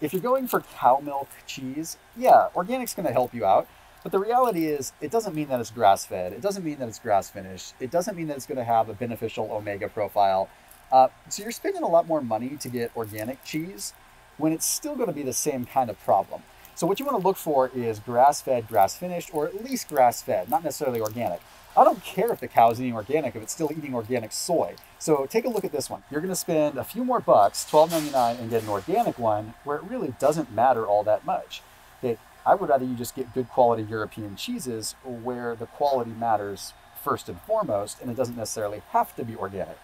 If 0.02 0.14
you're 0.14 0.22
going 0.22 0.48
for 0.48 0.62
cow 0.62 1.00
milk 1.04 1.30
cheese, 1.46 1.98
yeah, 2.18 2.48
organic's 2.56 2.96
going 2.96 3.06
to 3.06 3.14
help 3.14 3.36
you 3.36 3.46
out. 3.46 3.68
But 4.04 4.12
the 4.12 4.20
reality 4.20 4.66
is, 4.66 4.94
it 5.00 5.12
doesn't 5.12 5.36
mean 5.36 5.48
that 5.50 5.60
it's 5.60 5.70
grass 5.70 6.06
fed. 6.06 6.34
It 6.34 6.42
doesn't 6.42 6.64
mean 6.64 6.80
that 6.80 6.88
it's 6.88 7.00
grass 7.00 7.30
finished. 7.30 7.76
It 7.80 7.92
doesn't 7.92 8.18
mean 8.18 8.28
that 8.28 8.38
it's 8.38 8.48
going 8.48 8.58
to 8.58 8.64
have 8.64 8.90
a 8.90 8.94
beneficial 8.94 9.52
omega 9.52 9.88
profile. 9.88 10.50
Uh, 10.92 11.08
so 11.30 11.44
you're 11.44 11.52
spending 11.52 11.84
a 11.84 11.88
lot 11.88 12.08
more 12.08 12.22
money 12.22 12.58
to 12.60 12.70
get 12.70 12.92
organic 12.96 13.44
cheese 13.44 13.94
when 14.38 14.52
it's 14.52 14.66
still 14.66 14.96
going 14.96 15.08
to 15.08 15.14
be 15.14 15.24
the 15.24 15.34
same 15.34 15.66
kind 15.66 15.90
of 15.90 16.00
problem. 16.04 16.42
So 16.74 16.88
what 16.88 17.00
you 17.00 17.06
want 17.06 17.22
to 17.22 17.28
look 17.28 17.38
for 17.38 17.70
is 17.76 18.00
grass-fed, 18.00 18.68
grass-finished, 18.68 19.34
or 19.34 19.46
at 19.46 19.64
least 19.64 19.88
grass-fed, 19.88 20.50
not 20.50 20.64
necessarily 20.64 21.00
organic. 21.00 21.40
I 21.78 21.84
don't 21.84 22.04
care 22.04 22.34
if 22.34 22.40
the 22.40 22.48
cow 22.48 22.72
is 22.72 22.82
eating 22.82 22.96
organic 22.96 23.36
if 23.36 23.42
it's 23.42 23.54
still 23.54 23.72
eating 23.72 23.94
organic 23.94 24.32
soy. 24.32 24.76
So 25.00 25.26
take 25.26 25.46
a 25.46 25.50
look 25.50 25.64
at 25.64 25.72
this 25.72 25.90
one. 25.90 26.04
You're 26.10 26.22
going 26.22 26.34
to 26.34 26.36
spend 26.36 26.78
a 26.78 26.84
few 26.84 27.06
more 27.06 27.20
bucks, 27.20 27.66
$12.99, 27.70 28.40
and 28.40 28.50
get 28.50 28.64
an 28.64 28.70
organic 28.70 29.18
one 29.18 29.54
where 29.64 29.78
it 29.78 29.84
really 29.84 30.14
doesn't 30.20 30.52
matter 30.52 30.86
all 30.86 31.04
that 31.04 31.26
much. 31.26 31.62
It, 32.02 32.20
I 32.46 32.56
would 32.56 32.70
rather 32.70 32.86
you 32.86 32.96
just 32.96 33.16
get 33.16 33.34
good 33.34 33.50
quality 33.50 33.84
European 33.84 34.36
cheeses 34.36 34.96
where 35.04 35.56
the 35.56 35.68
quality 35.68 36.12
matters 36.12 36.74
first 37.04 37.30
and 37.30 37.40
foremost, 37.42 38.02
and 38.02 38.10
it 38.10 38.18
doesn't 38.18 38.38
necessarily 38.38 38.82
have 38.90 39.16
to 39.16 39.24
be 39.24 39.36
organic. 39.36 39.78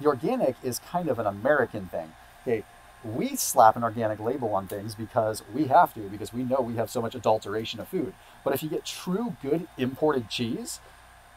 The 0.00 0.06
organic 0.06 0.56
is 0.62 0.78
kind 0.78 1.08
of 1.08 1.18
an 1.18 1.26
American 1.26 1.86
thing. 1.86 2.12
Okay, 2.42 2.64
we 3.04 3.36
slap 3.36 3.76
an 3.76 3.82
organic 3.82 4.20
label 4.20 4.54
on 4.54 4.66
things 4.66 4.94
because 4.94 5.42
we 5.54 5.66
have 5.66 5.94
to, 5.94 6.00
because 6.00 6.32
we 6.32 6.42
know 6.42 6.60
we 6.60 6.76
have 6.76 6.90
so 6.90 7.00
much 7.02 7.14
adulteration 7.14 7.80
of 7.80 7.88
food. 7.88 8.12
But 8.44 8.54
if 8.54 8.62
you 8.62 8.68
get 8.68 8.84
true 8.84 9.36
good 9.42 9.68
imported 9.76 10.28
cheese, 10.28 10.80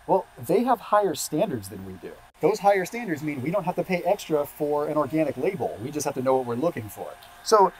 well, 0.07 0.25
they 0.43 0.63
have 0.63 0.79
higher 0.79 1.15
standards 1.15 1.69
than 1.69 1.85
we 1.85 1.93
do. 1.93 2.11
Those 2.41 2.59
higher 2.59 2.85
standards 2.85 3.23
mean 3.23 3.41
we 3.41 3.49
don't 3.49 3.63
have 3.63 3.75
to 3.75 3.83
pay 3.83 4.03
extra 4.03 4.45
for 4.45 4.87
an 4.87 4.97
organic 4.97 5.37
label. 5.37 5.77
We 5.81 5.89
just 5.89 6.05
have 6.05 6.13
to 6.15 6.21
know 6.21 6.35
what 6.35 6.45
we're 6.45 6.55
looking 6.55 6.89
for. 6.89 7.11
So 7.43 7.71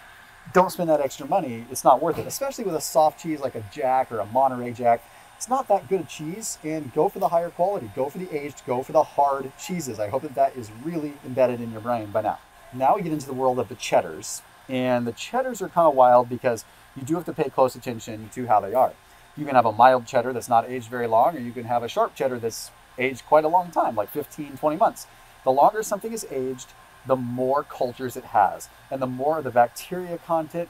don't 0.53 0.71
spend 0.71 0.89
that 0.89 1.01
extra 1.01 1.27
money. 1.27 1.65
It's 1.71 1.83
not 1.83 2.01
worth 2.01 2.18
it, 2.18 2.27
especially 2.27 2.63
with 2.63 2.75
a 2.75 2.81
soft 2.81 3.21
cheese 3.21 3.39
like 3.39 3.56
a 3.56 3.63
Jack 3.71 4.12
or 4.12 4.19
a 4.19 4.25
Monterey 4.25 4.71
Jack. 4.71 5.03
It's 5.38 5.50
not 5.50 5.68
that 5.68 5.89
good 5.89 6.01
a 6.01 6.03
cheese, 6.06 6.57
and 6.63 6.94
go 6.94 7.09
for 7.09 7.19
the 7.19 7.27
higher 7.27 7.50
quality. 7.50 7.92
Go 7.95 8.09
for 8.09 8.18
the 8.18 8.31
aged, 8.31 8.62
go 8.65 8.83
for 8.83 8.94
the 8.94 9.03
hard 9.03 9.51
cheeses. 9.57 10.00
I 10.00 10.07
hope 10.07 10.21
that 10.21 10.36
that 10.36 10.56
is 10.56 10.71
really 10.83 11.13
embedded 11.25 11.59
in 11.59 11.71
your 11.71 11.81
brain 11.81 12.12
by 12.12 12.21
now. 12.21 12.39
Now 12.74 12.95
we 12.95 13.01
get 13.01 13.12
into 13.12 13.27
the 13.27 13.33
world 13.33 13.59
of 13.59 13.68
the 13.68 13.75
cheddars. 13.75 14.42
And 14.69 15.06
the 15.06 15.12
cheddars 15.12 15.62
are 15.62 15.69
kind 15.69 15.88
of 15.88 15.95
wild 15.95 16.30
because 16.30 16.65
you 16.95 17.03
do 17.03 17.15
have 17.15 17.25
to 17.25 17.33
pay 17.33 17.50
close 17.50 17.75
attention 17.75 18.30
to 18.33 18.48
how 18.48 18.62
they 18.62 18.74
are. 18.74 18.94
You 19.38 19.45
can 19.45 19.56
have 19.56 19.65
a 19.65 19.71
mild 19.71 20.06
cheddar 20.06 20.31
that's 20.31 20.50
not 20.50 20.69
aged 20.69 20.89
very 20.89 21.07
long, 21.07 21.36
or 21.36 21.39
you 21.39 21.51
can 21.51 21.65
have 21.65 21.83
a 21.83 21.89
sharp 21.89 22.15
cheddar 22.15 22.39
that's 22.39 22.71
aged 22.98 23.25
quite 23.25 23.44
a 23.44 23.50
long 23.50 23.71
time, 23.71 23.95
like 23.95 24.09
15, 24.09 24.57
20 24.57 24.77
months. 24.77 25.07
The 25.44 25.51
longer 25.51 25.83
something 25.83 26.13
is 26.13 26.25
aged, 26.31 26.69
the 27.07 27.15
more 27.15 27.63
cultures 27.63 28.15
it 28.17 28.25
has, 28.25 28.69
and 28.89 29.01
the 29.01 29.07
more 29.07 29.41
the 29.41 29.51
bacteria 29.51 30.17
content 30.17 30.69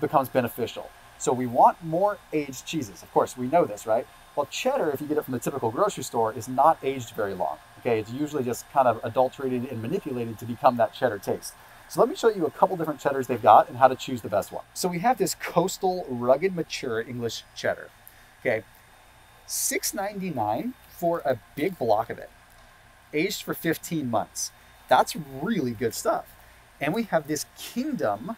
becomes 0.00 0.28
beneficial. 0.28 0.90
So 1.18 1.32
we 1.32 1.46
want 1.46 1.82
more 1.82 2.18
aged 2.32 2.64
cheeses. 2.64 3.02
Of 3.02 3.12
course, 3.12 3.36
we 3.36 3.48
know 3.48 3.64
this, 3.64 3.86
right? 3.86 4.06
Well, 4.36 4.46
cheddar, 4.46 4.90
if 4.90 5.00
you 5.00 5.08
get 5.08 5.18
it 5.18 5.24
from 5.24 5.32
the 5.32 5.40
typical 5.40 5.70
grocery 5.70 6.04
store, 6.04 6.32
is 6.32 6.48
not 6.48 6.78
aged 6.82 7.10
very 7.10 7.34
long. 7.34 7.58
Okay, 7.80 7.98
it's 7.98 8.12
usually 8.12 8.44
just 8.44 8.70
kind 8.72 8.86
of 8.86 9.00
adulterated 9.02 9.70
and 9.70 9.82
manipulated 9.82 10.38
to 10.38 10.44
become 10.44 10.76
that 10.76 10.94
cheddar 10.94 11.18
taste. 11.18 11.54
So 11.88 12.00
let 12.00 12.08
me 12.08 12.16
show 12.16 12.28
you 12.28 12.44
a 12.44 12.50
couple 12.50 12.76
different 12.76 13.00
cheddars 13.00 13.26
they've 13.26 13.42
got 13.42 13.68
and 13.68 13.78
how 13.78 13.88
to 13.88 13.96
choose 13.96 14.20
the 14.20 14.28
best 14.28 14.52
one. 14.52 14.64
So 14.74 14.88
we 14.88 14.98
have 14.98 15.18
this 15.18 15.34
coastal 15.34 16.04
rugged 16.08 16.54
mature 16.54 17.00
English 17.00 17.44
cheddar. 17.56 17.88
Okay, 18.40 18.62
$6.99 19.48 20.74
for 20.88 21.20
a 21.24 21.38
big 21.56 21.78
block 21.78 22.10
of 22.10 22.18
it, 22.18 22.30
aged 23.14 23.42
for 23.42 23.54
15 23.54 24.10
months. 24.10 24.52
That's 24.88 25.16
really 25.42 25.72
good 25.72 25.94
stuff. 25.94 26.26
And 26.80 26.94
we 26.94 27.04
have 27.04 27.26
this 27.26 27.46
Kingdom 27.56 28.36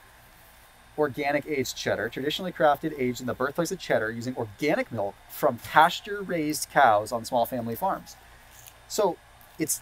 organic 0.99 1.47
aged 1.47 1.77
cheddar, 1.77 2.09
traditionally 2.09 2.53
crafted, 2.53 2.99
aged 2.99 3.21
in 3.21 3.27
the 3.27 3.35
birthplace 3.35 3.73
of 3.73 3.79
cheddar 3.79 4.11
using 4.11 4.37
organic 4.37 4.93
milk 4.93 5.15
from 5.31 5.57
pasture 5.59 6.21
raised 6.21 6.69
cows 6.71 7.13
on 7.13 7.25
small 7.25 7.47
family 7.47 7.75
farms. 7.75 8.17
So 8.89 9.17
it's 9.59 9.81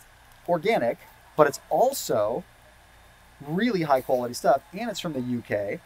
organic, 0.48 0.98
but 1.36 1.46
it's 1.46 1.60
also 1.70 2.44
really 3.46 3.82
high 3.82 4.00
quality 4.00 4.34
stuff, 4.34 4.62
and 4.72 4.90
it's 4.90 5.00
from 5.00 5.12
the 5.12 5.20
UK. 5.20 5.80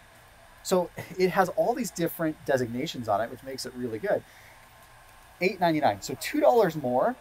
So 0.63 0.91
it 1.19 1.31
has 1.31 1.49
all 1.51 1.75
these 1.75 1.91
different 1.91 2.37
designations 2.47 3.09
on 3.09 3.21
it, 3.21 3.31
which 3.31 3.43
makes 3.43 3.67
it 3.67 3.73
really 3.75 3.99
good. 3.99 4.23
$8.99, 5.41 6.05
so 6.05 6.15
$2 6.15 6.83
more, 6.83 7.17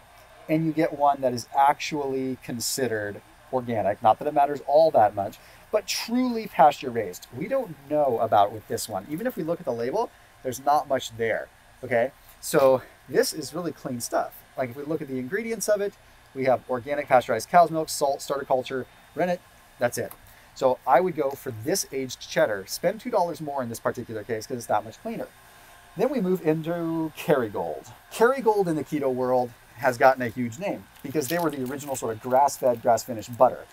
and 0.47 0.65
you 0.65 0.71
get 0.71 0.97
one 0.97 1.21
that 1.21 1.33
is 1.33 1.47
actually 1.57 2.37
considered 2.43 3.21
organic. 3.51 4.01
Not 4.01 4.19
that 4.19 4.27
it 4.27 4.33
matters 4.33 4.61
all 4.67 4.91
that 4.91 5.15
much, 5.15 5.37
but 5.71 5.87
truly 5.87 6.47
pasture 6.47 6.89
raised. 6.89 7.27
We 7.35 7.47
don't 7.47 7.75
know 7.89 8.19
about 8.19 8.51
with 8.51 8.67
this 8.67 8.89
one. 8.89 9.07
Even 9.09 9.27
if 9.27 9.35
we 9.35 9.43
look 9.43 9.59
at 9.59 9.65
the 9.65 9.73
label, 9.73 10.11
there's 10.43 10.63
not 10.63 10.87
much 10.87 11.15
there. 11.17 11.47
Okay, 11.83 12.11
so 12.39 12.81
this 13.09 13.33
is 13.33 13.53
really 13.53 13.71
clean 13.71 14.01
stuff. 14.01 14.33
Like 14.57 14.71
if 14.71 14.75
we 14.75 14.83
look 14.83 15.01
at 15.01 15.07
the 15.07 15.17
ingredients 15.17 15.67
of 15.67 15.81
it, 15.81 15.93
we 16.35 16.45
have 16.45 16.61
organic 16.69 17.07
pasteurized 17.07 17.49
cow's 17.49 17.71
milk, 17.71 17.89
salt, 17.89 18.21
starter 18.21 18.45
culture, 18.45 18.85
rennet, 19.15 19.41
that's 19.79 19.97
it. 19.97 20.11
So 20.53 20.79
I 20.85 20.99
would 20.99 21.15
go 21.15 21.31
for 21.31 21.51
this 21.63 21.87
aged 21.91 22.29
cheddar, 22.29 22.65
spend 22.67 23.01
$2 23.01 23.41
more 23.41 23.63
in 23.63 23.69
this 23.69 23.79
particular 23.79 24.23
case 24.23 24.45
because 24.45 24.59
it's 24.59 24.67
that 24.67 24.83
much 24.83 25.01
cleaner. 25.01 25.27
Then 25.97 26.09
we 26.09 26.21
move 26.21 26.45
into 26.45 27.11
Kerrygold. 27.17 27.91
Kerrygold 28.13 28.67
in 28.67 28.75
the 28.75 28.83
keto 28.83 29.13
world 29.13 29.51
has 29.81 29.97
gotten 29.97 30.21
a 30.21 30.29
huge 30.29 30.57
name 30.57 30.85
because 31.03 31.27
they 31.27 31.37
were 31.37 31.49
the 31.49 31.63
original 31.63 31.95
sort 31.95 32.15
of 32.15 32.21
grass-fed, 32.21 32.81
grass-finished 32.81 33.37
butter. 33.37 33.65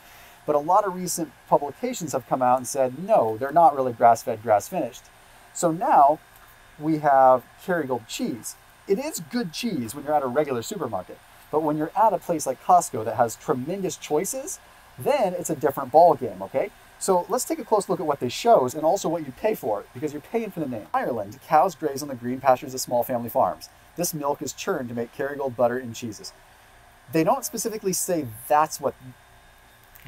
But 0.46 0.56
a 0.56 0.58
lot 0.58 0.86
of 0.86 0.94
recent 0.94 1.30
publications 1.48 2.12
have 2.12 2.26
come 2.26 2.42
out 2.42 2.58
and 2.58 2.66
said, 2.66 2.98
no, 2.98 3.36
they're 3.36 3.52
not 3.52 3.76
really 3.76 3.92
grass-fed, 3.92 4.42
grass-finished. 4.42 5.02
So 5.52 5.70
now 5.70 6.18
we 6.78 6.98
have 6.98 7.44
Kerrygold 7.64 8.06
cheese. 8.08 8.56
It 8.86 8.98
is 8.98 9.20
good 9.20 9.52
cheese 9.52 9.94
when 9.94 10.04
you're 10.04 10.14
at 10.14 10.22
a 10.22 10.26
regular 10.26 10.62
supermarket. 10.62 11.18
But 11.50 11.62
when 11.62 11.76
you're 11.76 11.92
at 11.96 12.12
a 12.12 12.18
place 12.18 12.46
like 12.46 12.62
Costco 12.64 13.04
that 13.04 13.16
has 13.16 13.36
tremendous 13.36 13.96
choices, 13.96 14.58
then 14.98 15.34
it's 15.34 15.50
a 15.50 15.56
different 15.56 15.92
ball 15.92 16.14
game, 16.14 16.42
okay? 16.42 16.70
So 16.98 17.26
let's 17.28 17.44
take 17.44 17.58
a 17.58 17.64
close 17.64 17.88
look 17.88 18.00
at 18.00 18.06
what 18.06 18.20
this 18.20 18.32
shows 18.32 18.74
and 18.74 18.84
also 18.84 19.08
what 19.08 19.24
you 19.26 19.32
pay 19.32 19.54
for 19.54 19.80
it, 19.80 19.88
because 19.94 20.12
you're 20.12 20.22
paying 20.22 20.50
for 20.50 20.60
the 20.60 20.68
name. 20.68 20.86
Ireland, 20.92 21.38
cows 21.46 21.74
graze 21.74 22.02
on 22.02 22.08
the 22.08 22.14
green 22.14 22.40
pastures 22.40 22.74
of 22.74 22.80
small 22.80 23.02
family 23.02 23.28
farms. 23.28 23.68
This 23.98 24.14
milk 24.14 24.40
is 24.40 24.54
churned 24.54 24.88
to 24.88 24.94
make 24.94 25.14
Kerrygold 25.14 25.56
butter 25.56 25.76
and 25.76 25.94
cheeses. 25.94 26.32
They 27.12 27.24
don't 27.24 27.44
specifically 27.44 27.92
say 27.92 28.26
that's 28.48 28.80
what 28.80 28.94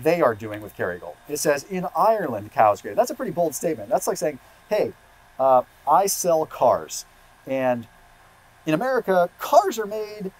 they 0.03 0.23
are 0.23 0.35
doing 0.35 0.63
with 0.63 0.75
Kerrygold. 0.77 1.17
It 1.29 1.39
says 1.39 1.65
in 1.65 1.87
Ireland, 1.95 2.53
cows 2.53 2.81
graze. 2.81 2.97
That's 2.97 3.11
a 3.11 3.15
pretty 3.15 3.33
bold 3.33 3.55
statement. 3.55 3.91
That's 3.91 4.07
like 4.07 4.17
saying 4.17 4.39
hey, 4.71 4.93
uh, 5.39 5.63
I 5.87 6.07
sell 6.07 6.47
cars. 6.47 7.05
And 7.47 7.87
in 8.65 8.73
America, 8.73 9.29
cars 9.39 9.79
are 9.79 9.87
made 9.87 10.31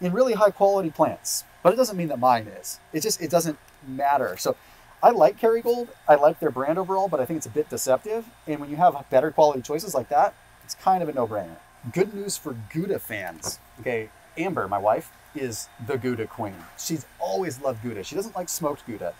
in 0.00 0.12
really 0.12 0.34
high 0.34 0.50
quality 0.50 0.90
plants, 0.90 1.44
but 1.62 1.72
it 1.72 1.76
doesn't 1.76 1.96
mean 1.96 2.08
that 2.08 2.18
mine 2.18 2.48
is. 2.48 2.80
It 2.92 3.00
just, 3.00 3.22
it 3.22 3.30
doesn't 3.30 3.58
matter. 3.86 4.36
So 4.36 4.56
I 5.02 5.10
like 5.10 5.40
Kerrygold. 5.40 5.88
I 6.08 6.16
like 6.16 6.40
their 6.40 6.50
brand 6.50 6.78
overall, 6.78 7.08
but 7.08 7.20
I 7.20 7.24
think 7.24 7.38
it's 7.38 7.46
a 7.46 7.50
bit 7.50 7.70
deceptive. 7.70 8.26
And 8.46 8.60
when 8.60 8.68
you 8.68 8.76
have 8.76 8.96
better 9.08 9.30
quality 9.30 9.62
choices 9.62 9.94
like 9.94 10.08
that, 10.08 10.34
it's 10.64 10.74
kind 10.74 11.02
of 11.02 11.08
a 11.08 11.12
no 11.12 11.26
brainer. 11.26 11.56
Good 11.92 12.14
news 12.14 12.36
for 12.36 12.56
Gouda 12.72 12.98
fans. 12.98 13.60
Okay, 13.80 14.08
Amber, 14.36 14.66
my 14.66 14.78
wife, 14.78 15.12
is 15.36 15.68
the 15.86 15.96
Gouda 15.96 16.26
queen. 16.26 16.56
She's 16.76 17.06
always 17.20 17.60
loved 17.60 17.80
Gouda. 17.84 18.02
She 18.02 18.16
doesn't 18.16 18.34
like 18.34 18.48
smoked 18.48 18.84
Gouda. 18.86 19.14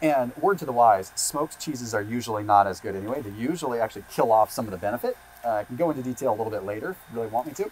And 0.00 0.36
word 0.36 0.58
to 0.60 0.64
the 0.64 0.72
wise, 0.72 1.10
smoked 1.16 1.58
cheeses 1.58 1.92
are 1.92 2.02
usually 2.02 2.44
not 2.44 2.68
as 2.68 2.78
good 2.78 2.94
anyway. 2.94 3.20
They 3.20 3.30
usually 3.30 3.80
actually 3.80 4.04
kill 4.10 4.30
off 4.30 4.52
some 4.52 4.64
of 4.66 4.70
the 4.70 4.76
benefit. 4.76 5.16
Uh, 5.44 5.50
I 5.50 5.64
can 5.64 5.74
go 5.74 5.90
into 5.90 6.02
detail 6.02 6.30
a 6.30 6.36
little 6.36 6.52
bit 6.52 6.64
later 6.64 6.90
if 6.90 6.96
you 7.10 7.16
really 7.18 7.32
want 7.32 7.48
me 7.48 7.52
to. 7.54 7.68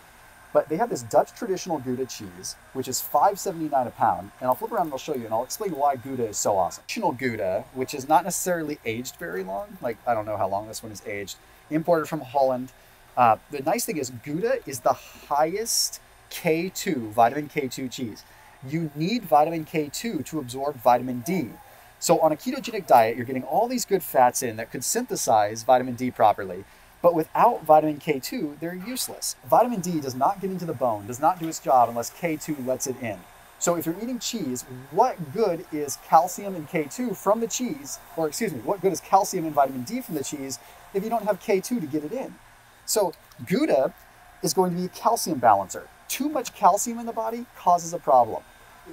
But 0.52 0.68
they 0.68 0.76
have 0.76 0.90
this 0.90 1.02
Dutch 1.02 1.32
traditional 1.34 1.78
Gouda 1.78 2.06
cheese, 2.06 2.56
which 2.72 2.88
is 2.88 3.00
$5.79 3.00 3.86
a 3.86 3.90
pound. 3.92 4.32
And 4.40 4.48
I'll 4.48 4.56
flip 4.56 4.72
around 4.72 4.86
and 4.86 4.92
I'll 4.92 4.98
show 4.98 5.14
you, 5.14 5.24
and 5.24 5.32
I'll 5.32 5.44
explain 5.44 5.70
why 5.76 5.94
Gouda 5.94 6.26
is 6.28 6.36
so 6.36 6.56
awesome. 6.56 6.82
Traditional 6.88 7.12
Gouda, 7.12 7.64
which 7.74 7.94
is 7.94 8.08
not 8.08 8.24
necessarily 8.24 8.80
aged 8.84 9.16
very 9.16 9.44
long, 9.44 9.78
like 9.80 9.98
I 10.04 10.14
don't 10.14 10.26
know 10.26 10.36
how 10.36 10.48
long 10.48 10.66
this 10.66 10.82
one 10.82 10.90
is 10.90 11.02
aged, 11.06 11.36
imported 11.70 12.08
from 12.08 12.22
Holland. 12.22 12.72
Uh, 13.16 13.36
the 13.50 13.60
nice 13.60 13.84
thing 13.84 13.98
is 13.98 14.10
Gouda 14.10 14.58
is 14.66 14.80
the 14.80 14.92
highest 14.92 16.00
K2, 16.30 17.10
vitamin 17.10 17.48
K2 17.48 17.90
cheese. 17.90 18.24
You 18.66 18.90
need 18.94 19.24
vitamin 19.24 19.64
K2 19.66 20.24
to 20.24 20.38
absorb 20.38 20.76
vitamin 20.76 21.20
D. 21.20 21.50
So 21.98 22.18
on 22.20 22.32
a 22.32 22.36
ketogenic 22.36 22.86
diet, 22.86 23.16
you're 23.16 23.26
getting 23.26 23.44
all 23.44 23.68
these 23.68 23.84
good 23.84 24.02
fats 24.02 24.42
in 24.42 24.56
that 24.56 24.70
could 24.70 24.82
synthesize 24.82 25.62
vitamin 25.62 25.94
D 25.94 26.10
properly. 26.10 26.64
But 27.02 27.14
without 27.14 27.64
vitamin 27.64 27.98
K2, 27.98 28.60
they're 28.60 28.74
useless. 28.74 29.36
Vitamin 29.44 29.80
D 29.80 30.00
does 30.00 30.14
not 30.14 30.40
get 30.40 30.50
into 30.50 30.64
the 30.64 30.72
bone, 30.72 31.06
does 31.06 31.20
not 31.20 31.38
do 31.38 31.48
its 31.48 31.58
job 31.58 31.88
unless 31.88 32.10
K2 32.10 32.66
lets 32.66 32.86
it 32.86 32.96
in. 33.02 33.18
So 33.58 33.74
if 33.76 33.86
you're 33.86 33.96
eating 34.02 34.20
cheese, 34.20 34.64
what 34.90 35.34
good 35.34 35.66
is 35.70 35.98
calcium 36.08 36.54
and 36.54 36.68
K2 36.68 37.16
from 37.16 37.40
the 37.40 37.46
cheese, 37.46 37.98
or 38.16 38.28
excuse 38.28 38.52
me, 38.52 38.60
what 38.60 38.80
good 38.80 38.92
is 38.92 39.00
calcium 39.00 39.44
and 39.44 39.54
vitamin 39.54 39.82
D 39.82 40.00
from 40.00 40.14
the 40.14 40.24
cheese 40.24 40.58
if 40.94 41.04
you 41.04 41.10
don't 41.10 41.24
have 41.24 41.40
K2 41.40 41.80
to 41.80 41.86
get 41.86 42.04
it 42.04 42.12
in? 42.12 42.34
So 42.86 43.12
Gouda 43.46 43.94
is 44.42 44.54
going 44.54 44.72
to 44.72 44.76
be 44.76 44.84
a 44.86 44.88
calcium 44.88 45.38
balancer. 45.38 45.88
Too 46.08 46.28
much 46.28 46.54
calcium 46.54 46.98
in 46.98 47.06
the 47.06 47.12
body 47.12 47.46
causes 47.56 47.92
a 47.92 47.98
problem. 47.98 48.42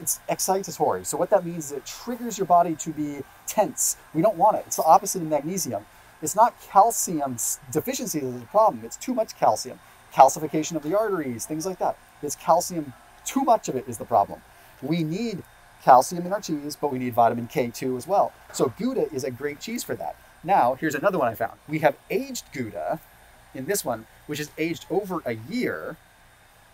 It's 0.02 0.20
excitatory. 0.30 1.06
So 1.06 1.18
what 1.18 1.30
that 1.32 1.46
means 1.46 1.66
is 1.66 1.72
it 1.74 1.86
triggers 1.86 2.38
your 2.38 2.48
body 2.48 2.76
to 2.76 2.92
be 2.92 3.24
tense. 3.48 3.98
We 4.14 4.22
don't 4.22 4.38
want 4.38 4.58
it. 4.58 4.64
It's 4.68 4.76
the 4.76 4.84
opposite 4.84 5.22
of 5.22 5.28
magnesium. 5.28 5.86
It's 6.22 6.36
not 6.36 6.60
calcium 6.62 7.38
deficiency 7.72 8.20
that's 8.20 8.40
the 8.40 8.46
problem. 8.48 8.86
It's 8.86 8.98
too 8.98 9.14
much 9.14 9.38
calcium. 9.38 9.80
Calcification 10.14 10.76
of 10.76 10.84
the 10.84 10.98
arteries, 10.98 11.46
things 11.46 11.66
like 11.66 11.80
that. 11.80 11.98
It's 12.22 12.36
calcium, 12.36 12.94
too 13.26 13.44
much 13.44 13.70
of 13.70 13.76
it 13.76 13.86
is 13.88 13.98
the 13.98 14.06
problem. 14.06 14.42
We 14.82 15.04
need 15.04 15.44
calcium 15.84 16.26
in 16.26 16.34
our 16.34 16.42
cheese, 16.42 16.76
but 16.76 16.92
we 16.92 17.00
need 17.00 17.14
vitamin 17.14 17.48
K2 17.48 17.98
as 17.98 18.08
well. 18.08 18.34
So 18.54 18.74
Gouda 18.78 19.12
is 19.14 19.24
a 19.24 19.32
great 19.32 19.60
cheese 19.60 19.84
for 19.84 19.96
that. 19.96 20.16
Now, 20.44 20.76
here's 20.76 20.96
another 20.96 21.18
one 21.18 21.28
I 21.28 21.36
found. 21.36 21.60
We 21.68 21.80
have 21.80 21.96
aged 22.10 22.46
Gouda 22.54 23.00
in 23.60 23.66
this 23.66 23.86
one, 23.86 24.08
which 24.26 24.40
is 24.40 24.50
aged 24.58 24.86
over 24.90 25.22
a 25.26 25.34
year. 25.34 25.98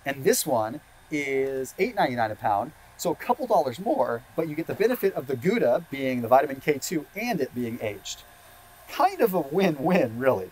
And 0.05 0.23
this 0.23 0.45
one 0.45 0.79
is 1.11 1.73
$8.99 1.77 2.31
a 2.31 2.35
pound. 2.35 2.71
So 2.97 3.11
a 3.11 3.15
couple 3.15 3.45
dollars 3.45 3.77
more, 3.77 4.23
but 4.37 4.47
you 4.47 4.55
get 4.55 4.67
the 4.67 4.73
benefit 4.73 5.13
of 5.15 5.27
the 5.27 5.35
Gouda 5.35 5.85
being 5.91 6.21
the 6.21 6.29
vitamin 6.29 6.61
K2 6.61 7.05
and 7.15 7.41
it 7.41 7.53
being 7.53 7.77
aged 7.81 8.21
kind 8.89 9.21
of 9.21 9.33
a 9.33 9.39
win-win, 9.39 10.19
really. 10.19 10.51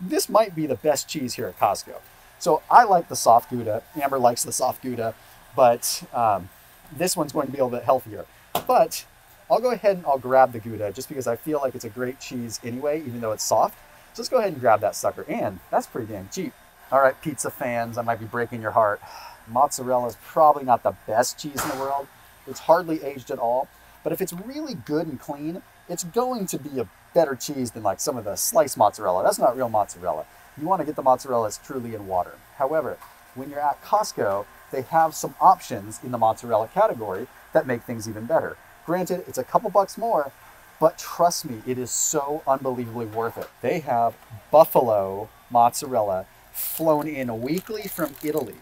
This 0.00 0.28
might 0.28 0.54
be 0.54 0.66
the 0.66 0.74
best 0.74 1.08
cheese 1.08 1.34
here 1.34 1.46
at 1.46 1.58
Costco. 1.58 1.96
So 2.38 2.62
I 2.70 2.84
like 2.84 3.08
the 3.08 3.16
soft 3.16 3.50
Gouda. 3.50 3.82
Amber 4.00 4.18
likes 4.18 4.42
the 4.44 4.52
soft 4.52 4.82
Gouda, 4.82 5.14
but 5.54 6.04
um, 6.14 6.48
this 6.96 7.16
one's 7.16 7.32
going 7.32 7.46
to 7.46 7.52
be 7.52 7.58
a 7.58 7.64
little 7.64 7.78
bit 7.78 7.84
healthier. 7.84 8.24
But 8.66 9.04
I'll 9.50 9.60
go 9.60 9.72
ahead 9.72 9.96
and 9.96 10.06
I'll 10.06 10.18
grab 10.18 10.52
the 10.52 10.58
Gouda 10.58 10.92
just 10.92 11.08
because 11.08 11.26
I 11.26 11.36
feel 11.36 11.60
like 11.60 11.74
it's 11.74 11.84
a 11.84 11.90
great 11.90 12.18
cheese 12.20 12.60
anyway, 12.64 13.00
even 13.00 13.20
though 13.20 13.32
it's 13.32 13.44
soft. 13.44 13.76
So 14.12 14.22
let's 14.22 14.28
go 14.28 14.38
ahead 14.38 14.52
and 14.52 14.60
grab 14.60 14.80
that 14.80 14.96
sucker. 14.96 15.24
And 15.28 15.60
that's 15.70 15.86
pretty 15.86 16.12
damn 16.12 16.28
cheap. 16.28 16.52
All 16.90 17.00
right, 17.00 17.20
pizza 17.22 17.50
fans, 17.50 17.96
I 17.96 18.02
might 18.02 18.18
be 18.18 18.26
breaking 18.26 18.62
your 18.62 18.72
heart. 18.72 19.00
Mozzarella 19.48 20.08
is 20.08 20.16
probably 20.24 20.64
not 20.64 20.82
the 20.82 20.94
best 21.06 21.38
cheese 21.38 21.62
in 21.62 21.70
the 21.70 21.76
world. 21.76 22.06
It's 22.46 22.60
hardly 22.60 23.02
aged 23.02 23.30
at 23.30 23.38
all. 23.38 23.68
But 24.02 24.12
if 24.12 24.20
it's 24.20 24.32
really 24.32 24.74
good 24.74 25.06
and 25.06 25.20
clean, 25.20 25.62
it's 25.88 26.04
going 26.04 26.46
to 26.46 26.58
be 26.58 26.80
a 26.80 26.88
better 27.14 27.34
cheese 27.34 27.72
than 27.72 27.82
like 27.82 28.00
some 28.00 28.16
of 28.16 28.24
the 28.24 28.36
sliced 28.36 28.76
mozzarella. 28.76 29.22
That's 29.22 29.38
not 29.38 29.56
real 29.56 29.68
mozzarella. 29.68 30.24
You 30.60 30.66
want 30.66 30.80
to 30.80 30.86
get 30.86 30.96
the 30.96 31.02
mozzarella 31.02 31.46
that's 31.46 31.58
truly 31.58 31.94
in 31.94 32.06
water. 32.06 32.38
However, 32.56 32.98
when 33.34 33.50
you're 33.50 33.60
at 33.60 33.82
Costco, 33.82 34.46
they 34.72 34.82
have 34.82 35.14
some 35.14 35.34
options 35.40 36.00
in 36.02 36.12
the 36.12 36.18
mozzarella 36.18 36.68
category 36.68 37.26
that 37.52 37.66
make 37.66 37.82
things 37.82 38.08
even 38.08 38.26
better. 38.26 38.56
Granted, 38.86 39.24
it's 39.26 39.38
a 39.38 39.44
couple 39.44 39.70
bucks 39.70 39.98
more, 39.98 40.32
but 40.80 40.98
trust 40.98 41.44
me, 41.44 41.62
it 41.66 41.78
is 41.78 41.90
so 41.90 42.42
unbelievably 42.46 43.06
worth 43.06 43.36
it. 43.36 43.48
They 43.60 43.80
have 43.80 44.16
buffalo 44.50 45.28
mozzarella 45.50 46.26
flown 46.52 47.06
in 47.06 47.42
weekly 47.42 47.82
from 47.82 48.14
Italy. 48.24 48.56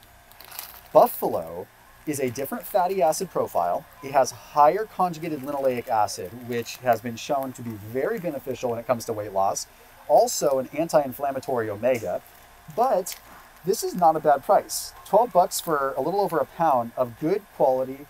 Buffalo 0.92 1.68
is 2.06 2.18
a 2.18 2.30
different 2.30 2.64
fatty 2.64 3.00
acid 3.00 3.30
profile. 3.30 3.84
It 4.02 4.12
has 4.12 4.32
higher 4.32 4.84
conjugated 4.84 5.40
linoleic 5.40 5.88
acid, 5.88 6.30
which 6.48 6.78
has 6.78 7.00
been 7.00 7.16
shown 7.16 7.52
to 7.52 7.62
be 7.62 7.70
very 7.70 8.18
beneficial 8.18 8.70
when 8.70 8.78
it 8.78 8.87
comes 8.87 9.04
to 9.04 9.12
weight 9.12 9.32
loss. 9.32 9.66
Also, 10.08 10.58
an 10.58 10.68
anti 10.76 11.00
inflammatory 11.02 11.70
omega. 11.70 12.20
But 12.75 13.18
this 13.64 13.84
is 13.84 13.94
not 13.94 14.16
a 14.16 14.20
bad 14.20 14.42
price 14.42 14.92
12 15.04 15.32
bucks 15.32 15.60
for 15.60 15.94
a 15.96 16.00
little 16.00 16.20
over 16.20 16.38
a 16.38 16.46
pound 16.46 16.92
of 16.96 17.18
good 17.20 17.42
quality 17.56 18.06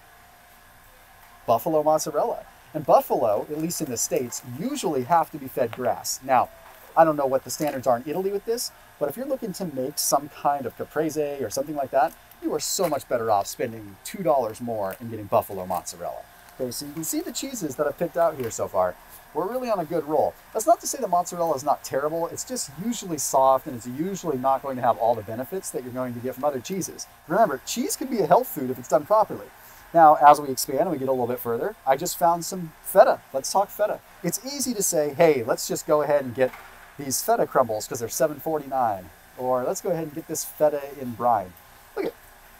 buffalo 1.46 1.82
mozzarella. 1.82 2.44
And 2.74 2.84
buffalo, 2.84 3.46
at 3.50 3.58
least 3.58 3.80
in 3.80 3.90
the 3.90 3.96
States, 3.96 4.42
usually 4.58 5.04
have 5.04 5.30
to 5.30 5.38
be 5.38 5.48
fed 5.48 5.72
grass. 5.72 6.20
Now, 6.22 6.50
I 6.96 7.04
don't 7.04 7.16
know 7.16 7.26
what 7.26 7.44
the 7.44 7.50
standards 7.50 7.86
are 7.86 7.96
in 7.96 8.04
Italy 8.06 8.30
with 8.30 8.44
this, 8.44 8.72
but 8.98 9.08
if 9.08 9.16
you're 9.16 9.26
looking 9.26 9.52
to 9.54 9.64
make 9.64 9.98
some 9.98 10.28
kind 10.28 10.66
of 10.66 10.76
caprese 10.76 11.42
or 11.42 11.50
something 11.50 11.76
like 11.76 11.90
that, 11.92 12.12
you 12.42 12.52
are 12.54 12.60
so 12.60 12.88
much 12.88 13.08
better 13.08 13.30
off 13.30 13.46
spending 13.46 13.96
$2 14.04 14.60
more 14.60 14.96
and 15.00 15.10
getting 15.10 15.26
buffalo 15.26 15.64
mozzarella. 15.66 16.22
Okay, 16.60 16.70
so 16.70 16.86
you 16.86 16.92
can 16.92 17.04
see 17.04 17.20
the 17.20 17.32
cheeses 17.32 17.76
that 17.76 17.86
I've 17.86 17.98
picked 17.98 18.16
out 18.16 18.36
here 18.36 18.50
so 18.50 18.66
far. 18.66 18.96
We're 19.32 19.48
really 19.48 19.70
on 19.70 19.78
a 19.78 19.84
good 19.84 20.04
roll. 20.04 20.34
That's 20.52 20.66
not 20.66 20.80
to 20.80 20.86
say 20.86 20.98
that 20.98 21.08
mozzarella 21.08 21.54
is 21.54 21.62
not 21.62 21.84
terrible. 21.84 22.26
It's 22.28 22.44
just 22.44 22.70
usually 22.84 23.18
soft 23.18 23.66
and 23.66 23.76
it's 23.76 23.86
usually 23.86 24.38
not 24.38 24.62
going 24.62 24.76
to 24.76 24.82
have 24.82 24.98
all 24.98 25.14
the 25.14 25.22
benefits 25.22 25.70
that 25.70 25.84
you're 25.84 25.92
going 25.92 26.14
to 26.14 26.20
get 26.20 26.34
from 26.34 26.44
other 26.44 26.60
cheeses. 26.60 27.06
Remember, 27.28 27.60
cheese 27.64 27.94
can 27.94 28.08
be 28.08 28.20
a 28.20 28.26
health 28.26 28.48
food 28.48 28.70
if 28.70 28.78
it's 28.78 28.88
done 28.88 29.06
properly. 29.06 29.46
Now, 29.94 30.16
as 30.16 30.40
we 30.40 30.50
expand 30.50 30.80
and 30.80 30.90
we 30.90 30.98
get 30.98 31.08
a 31.08 31.12
little 31.12 31.26
bit 31.26 31.40
further, 31.40 31.74
I 31.86 31.96
just 31.96 32.18
found 32.18 32.44
some 32.44 32.72
feta. 32.82 33.20
Let's 33.32 33.50
talk 33.50 33.70
feta. 33.70 34.00
It's 34.22 34.44
easy 34.44 34.74
to 34.74 34.82
say, 34.82 35.14
hey, 35.14 35.42
let's 35.42 35.66
just 35.66 35.86
go 35.86 36.02
ahead 36.02 36.24
and 36.24 36.34
get 36.34 36.52
these 36.98 37.22
feta 37.22 37.46
crumbles 37.46 37.86
because 37.86 38.00
they're 38.00 38.08
$7.49. 38.08 39.04
Or 39.38 39.64
let's 39.64 39.80
go 39.80 39.90
ahead 39.90 40.04
and 40.04 40.14
get 40.14 40.28
this 40.28 40.44
feta 40.44 40.82
in 41.00 41.12
brine. 41.12 41.52
Look 41.96 42.06
at 42.06 42.14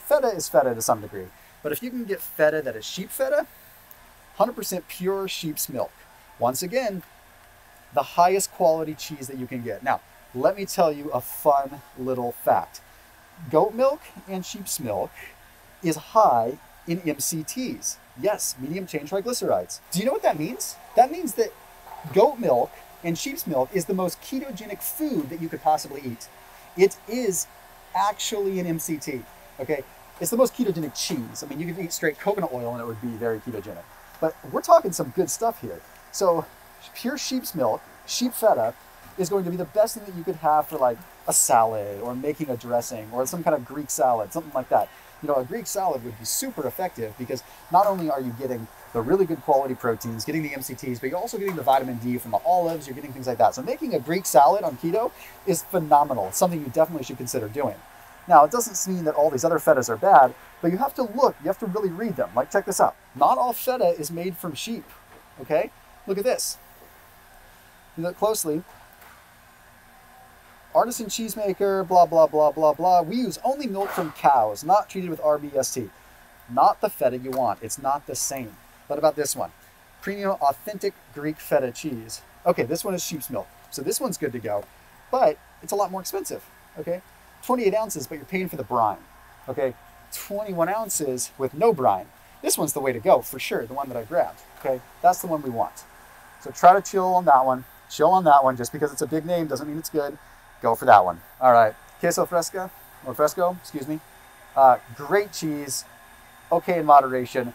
feta 0.07 0.29
is 0.29 0.49
feta 0.49 0.75
to 0.75 0.81
some 0.81 1.01
degree. 1.01 1.27
But 1.63 1.73
if 1.73 1.83
you 1.83 1.91
can 1.91 2.05
get 2.05 2.21
feta 2.21 2.63
that 2.63 2.77
is 2.77 2.85
sheep 2.85 3.11
feta, 3.11 3.47
100% 4.39 4.83
pure 4.89 5.29
sheep's 5.29 5.69
milk. 5.69 5.93
Once 6.39 6.63
again, 6.63 7.03
the 7.95 8.03
highest 8.03 8.53
quality 8.53 8.95
cheese 8.95 9.27
that 9.27 9.37
you 9.37 9.47
can 9.47 9.63
get. 9.63 9.83
Now, 9.83 10.01
let 10.35 10.57
me 10.57 10.65
tell 10.65 10.93
you 10.93 11.11
a 11.11 11.21
fun 11.21 11.83
little 11.99 12.33
fact. 12.33 12.81
Goat 13.51 13.75
milk 13.75 14.01
and 14.29 14.47
sheep's 14.47 14.79
milk 14.79 15.11
is 15.83 15.97
high 15.97 16.59
in 16.89 17.01
MCTs. 17.01 17.97
Yes, 18.21 18.57
medium 18.59 18.87
chain 18.87 19.03
triglycerides. 19.03 19.81
Do 19.93 20.01
you 20.01 20.07
know 20.07 20.13
what 20.13 20.23
that 20.23 20.39
means? 20.39 20.77
That 20.97 21.13
means 21.13 21.35
that 21.35 21.53
goat 22.15 22.39
milk 22.39 22.73
and 23.05 23.17
sheep's 23.17 23.47
milk 23.47 23.71
is 23.73 23.85
the 23.85 23.95
most 23.95 24.21
ketogenic 24.21 24.83
food 24.83 25.31
that 25.31 25.41
you 25.41 25.49
could 25.49 25.63
possibly 25.63 26.01
eat. 26.05 26.29
It 26.77 26.97
is 27.07 27.47
actually 27.95 28.59
an 28.59 28.67
MCT. 28.67 29.23
Okay, 29.61 29.85
it's 30.21 30.31
the 30.31 30.37
most 30.37 30.55
ketogenic 30.55 30.97
cheese. 30.97 31.45
I 31.45 31.47
mean, 31.47 31.61
you 31.61 31.73
could 31.73 31.85
eat 31.85 31.93
straight 31.93 32.19
coconut 32.19 32.51
oil 32.53 32.73
and 32.73 32.81
it 32.81 32.87
would 32.87 33.01
be 33.01 33.09
very 33.09 33.39
ketogenic. 33.41 33.85
But 34.21 34.35
we're 34.51 34.63
talking 34.63 34.93
some 34.93 35.11
good 35.11 35.31
stuff 35.31 35.61
here. 35.61 35.81
So, 36.11 36.47
pure 36.95 37.19
sheep's 37.19 37.55
milk, 37.55 37.83
sheep 38.07 38.33
feta, 38.33 38.75
is 39.17 39.29
going 39.29 39.45
to 39.45 39.51
be 39.51 39.57
the 39.57 39.65
best 39.65 39.95
thing 39.95 40.05
that 40.07 40.17
you 40.17 40.25
could 40.25 40.37
have 40.37 40.69
for 40.69 40.79
like 40.79 40.99
a 41.27 41.33
salad 41.33 42.01
or 42.01 42.15
making 42.15 42.51
a 42.51 42.57
dressing 42.57 43.09
or 43.13 43.27
some 43.27 43.45
kind 43.45 43.55
of 43.55 43.65
Greek 43.65 43.91
salad, 43.91 44.33
something 44.33 44.53
like 44.55 44.69
that. 44.71 44.89
You 45.23 45.29
know, 45.29 45.37
a 45.37 45.45
Greek 45.45 45.67
salad 45.67 46.05
would 46.05 46.19
be 46.19 46.25
super 46.25 46.67
effective 46.67 47.13
because 47.19 47.43
not 47.73 47.87
only 47.87 48.09
are 48.09 48.21
you 48.21 48.33
getting 48.39 48.69
the 48.93 49.01
really 49.01 49.27
good 49.27 49.41
quality 49.43 49.75
proteins, 49.75 50.25
getting 50.25 50.43
the 50.43 50.51
MCTs, 50.51 51.01
but 51.01 51.11
you're 51.11 51.19
also 51.19 51.39
getting 51.39 51.57
the 51.57 51.63
vitamin 51.63 51.99
D 51.99 52.19
from 52.19 52.31
the 52.31 52.41
olives, 52.47 52.87
you're 52.87 52.95
getting 52.95 53.13
things 53.13 53.27
like 53.27 53.39
that. 53.39 53.55
So 53.55 53.63
making 53.63 53.95
a 53.95 53.99
Greek 53.99 54.27
salad 54.27 54.63
on 54.63 54.77
keto 54.77 55.11
is 55.47 55.63
phenomenal. 55.63 56.29
It's 56.29 56.39
something 56.39 56.61
you 56.61 56.71
definitely 56.73 57.05
should 57.05 57.17
consider 57.17 57.49
doing. 57.49 57.75
Now, 58.29 58.45
it 58.45 58.51
doesn't 58.51 58.95
mean 58.95 59.05
that 59.05 59.15
all 59.15 59.31
these 59.31 59.45
other 59.45 59.59
fetas 59.59 59.89
are 59.89 59.97
bad, 59.97 60.35
but 60.61 60.71
you 60.71 60.77
have 60.77 60.95
to 60.95 61.03
look, 61.03 61.35
you 61.41 61.47
have 61.47 61.59
to 61.61 61.67
really 61.67 61.89
read 61.89 62.17
them. 62.17 62.31
Like, 62.37 62.51
check 62.51 62.67
this 62.67 62.81
out. 62.81 62.95
Not 63.15 63.39
all 63.39 63.55
feta 63.55 63.89
is 63.99 64.11
made 64.11 64.37
from 64.37 64.55
sheep, 64.55 64.85
okay? 65.41 65.71
Look 66.07 66.19
at 66.19 66.25
this. 66.25 66.59
You 67.97 68.05
look 68.05 68.19
closely. 68.19 68.63
Artisan 70.79 71.07
cheesemaker, 71.07 71.87
blah, 71.87 72.07
blah, 72.07 72.29
blah, 72.29 72.53
blah, 72.53 72.73
blah. 72.73 73.03
We 73.03 73.17
use 73.17 73.39
only 73.43 73.67
milk 73.67 73.91
from 73.91 74.13
cows, 74.13 74.63
not 74.63 74.89
treated 74.89 75.11
with 75.11 75.21
RBST. 75.21 75.91
Not 76.49 76.81
the 76.81 76.89
feta 76.89 77.19
you 77.19 77.33
want. 77.33 77.59
It's 77.63 77.83
not 77.83 78.07
the 78.07 78.15
same. 78.15 78.55
What 78.87 78.99
about 78.99 79.17
this 79.17 79.35
one? 79.35 79.51
Premium 80.01 80.31
authentic 80.41 80.95
Greek 81.15 81.41
feta 81.41 81.73
cheese. 81.73 82.23
Okay, 82.47 82.63
this 82.63 82.85
one 82.85 82.95
is 82.95 83.05
sheep's 83.05 83.29
milk. 83.29 83.49
So 83.73 83.83
this 83.83 84.01
one's 84.01 84.17
good 84.17 84.31
to 84.33 84.39
go, 84.39 84.65
but 85.11 85.37
it's 85.63 85.73
a 85.73 85.77
lot 85.77 85.91
more 85.91 86.01
expensive. 86.01 86.45
Okay, 86.79 87.03
28 87.43 87.75
ounces, 87.75 88.07
but 88.07 88.15
you're 88.15 88.25
paying 88.25 88.49
for 88.49 88.57
the 88.57 88.63
brine. 88.63 88.99
Okay, 89.49 89.75
21 90.13 90.69
ounces 90.69 91.33
with 91.39 91.55
no 91.55 91.73
brine. 91.73 92.07
This 92.41 92.57
one's 92.57 92.73
the 92.73 92.81
way 92.81 92.93
to 92.93 93.01
go 93.01 93.21
for 93.21 93.41
sure, 93.41 93.67
the 93.67 93.75
one 93.75 93.89
that 93.89 93.97
I 93.97 94.05
grabbed. 94.05 94.41
Okay, 94.61 94.81
that's 95.03 95.21
the 95.21 95.27
one 95.27 95.43
we 95.43 95.51
want. 95.51 95.85
So 96.41 96.53
try 96.53 96.73
to 96.73 96.81
chill 96.81 97.15
on 97.15 97.25
that 97.25 97.45
one. 97.45 97.65
Chill 97.91 98.11
on 98.11 98.23
that 98.25 98.45
one. 98.45 98.57
Just 98.57 98.73
because 98.73 98.93
it's 98.93 99.03
a 99.03 99.07
big 99.07 99.27
name 99.27 99.49
doesn't 99.49 99.67
mean 99.69 99.79
it's 99.79 99.91
good. 99.91 100.17
Go 100.63 100.75
for 100.75 100.85
that 100.85 101.05
one. 101.05 101.21
All 101.41 101.53
right, 101.53 101.75
queso 102.01 102.27
fresca 102.27 102.71
or 103.07 103.15
fresco, 103.15 103.57
excuse 103.61 103.87
me. 103.87 104.01
Uh, 104.57 104.79
great 104.97 105.33
cheese, 105.33 105.85
okay 106.51 106.79
in 106.79 106.87
moderation. 106.87 107.55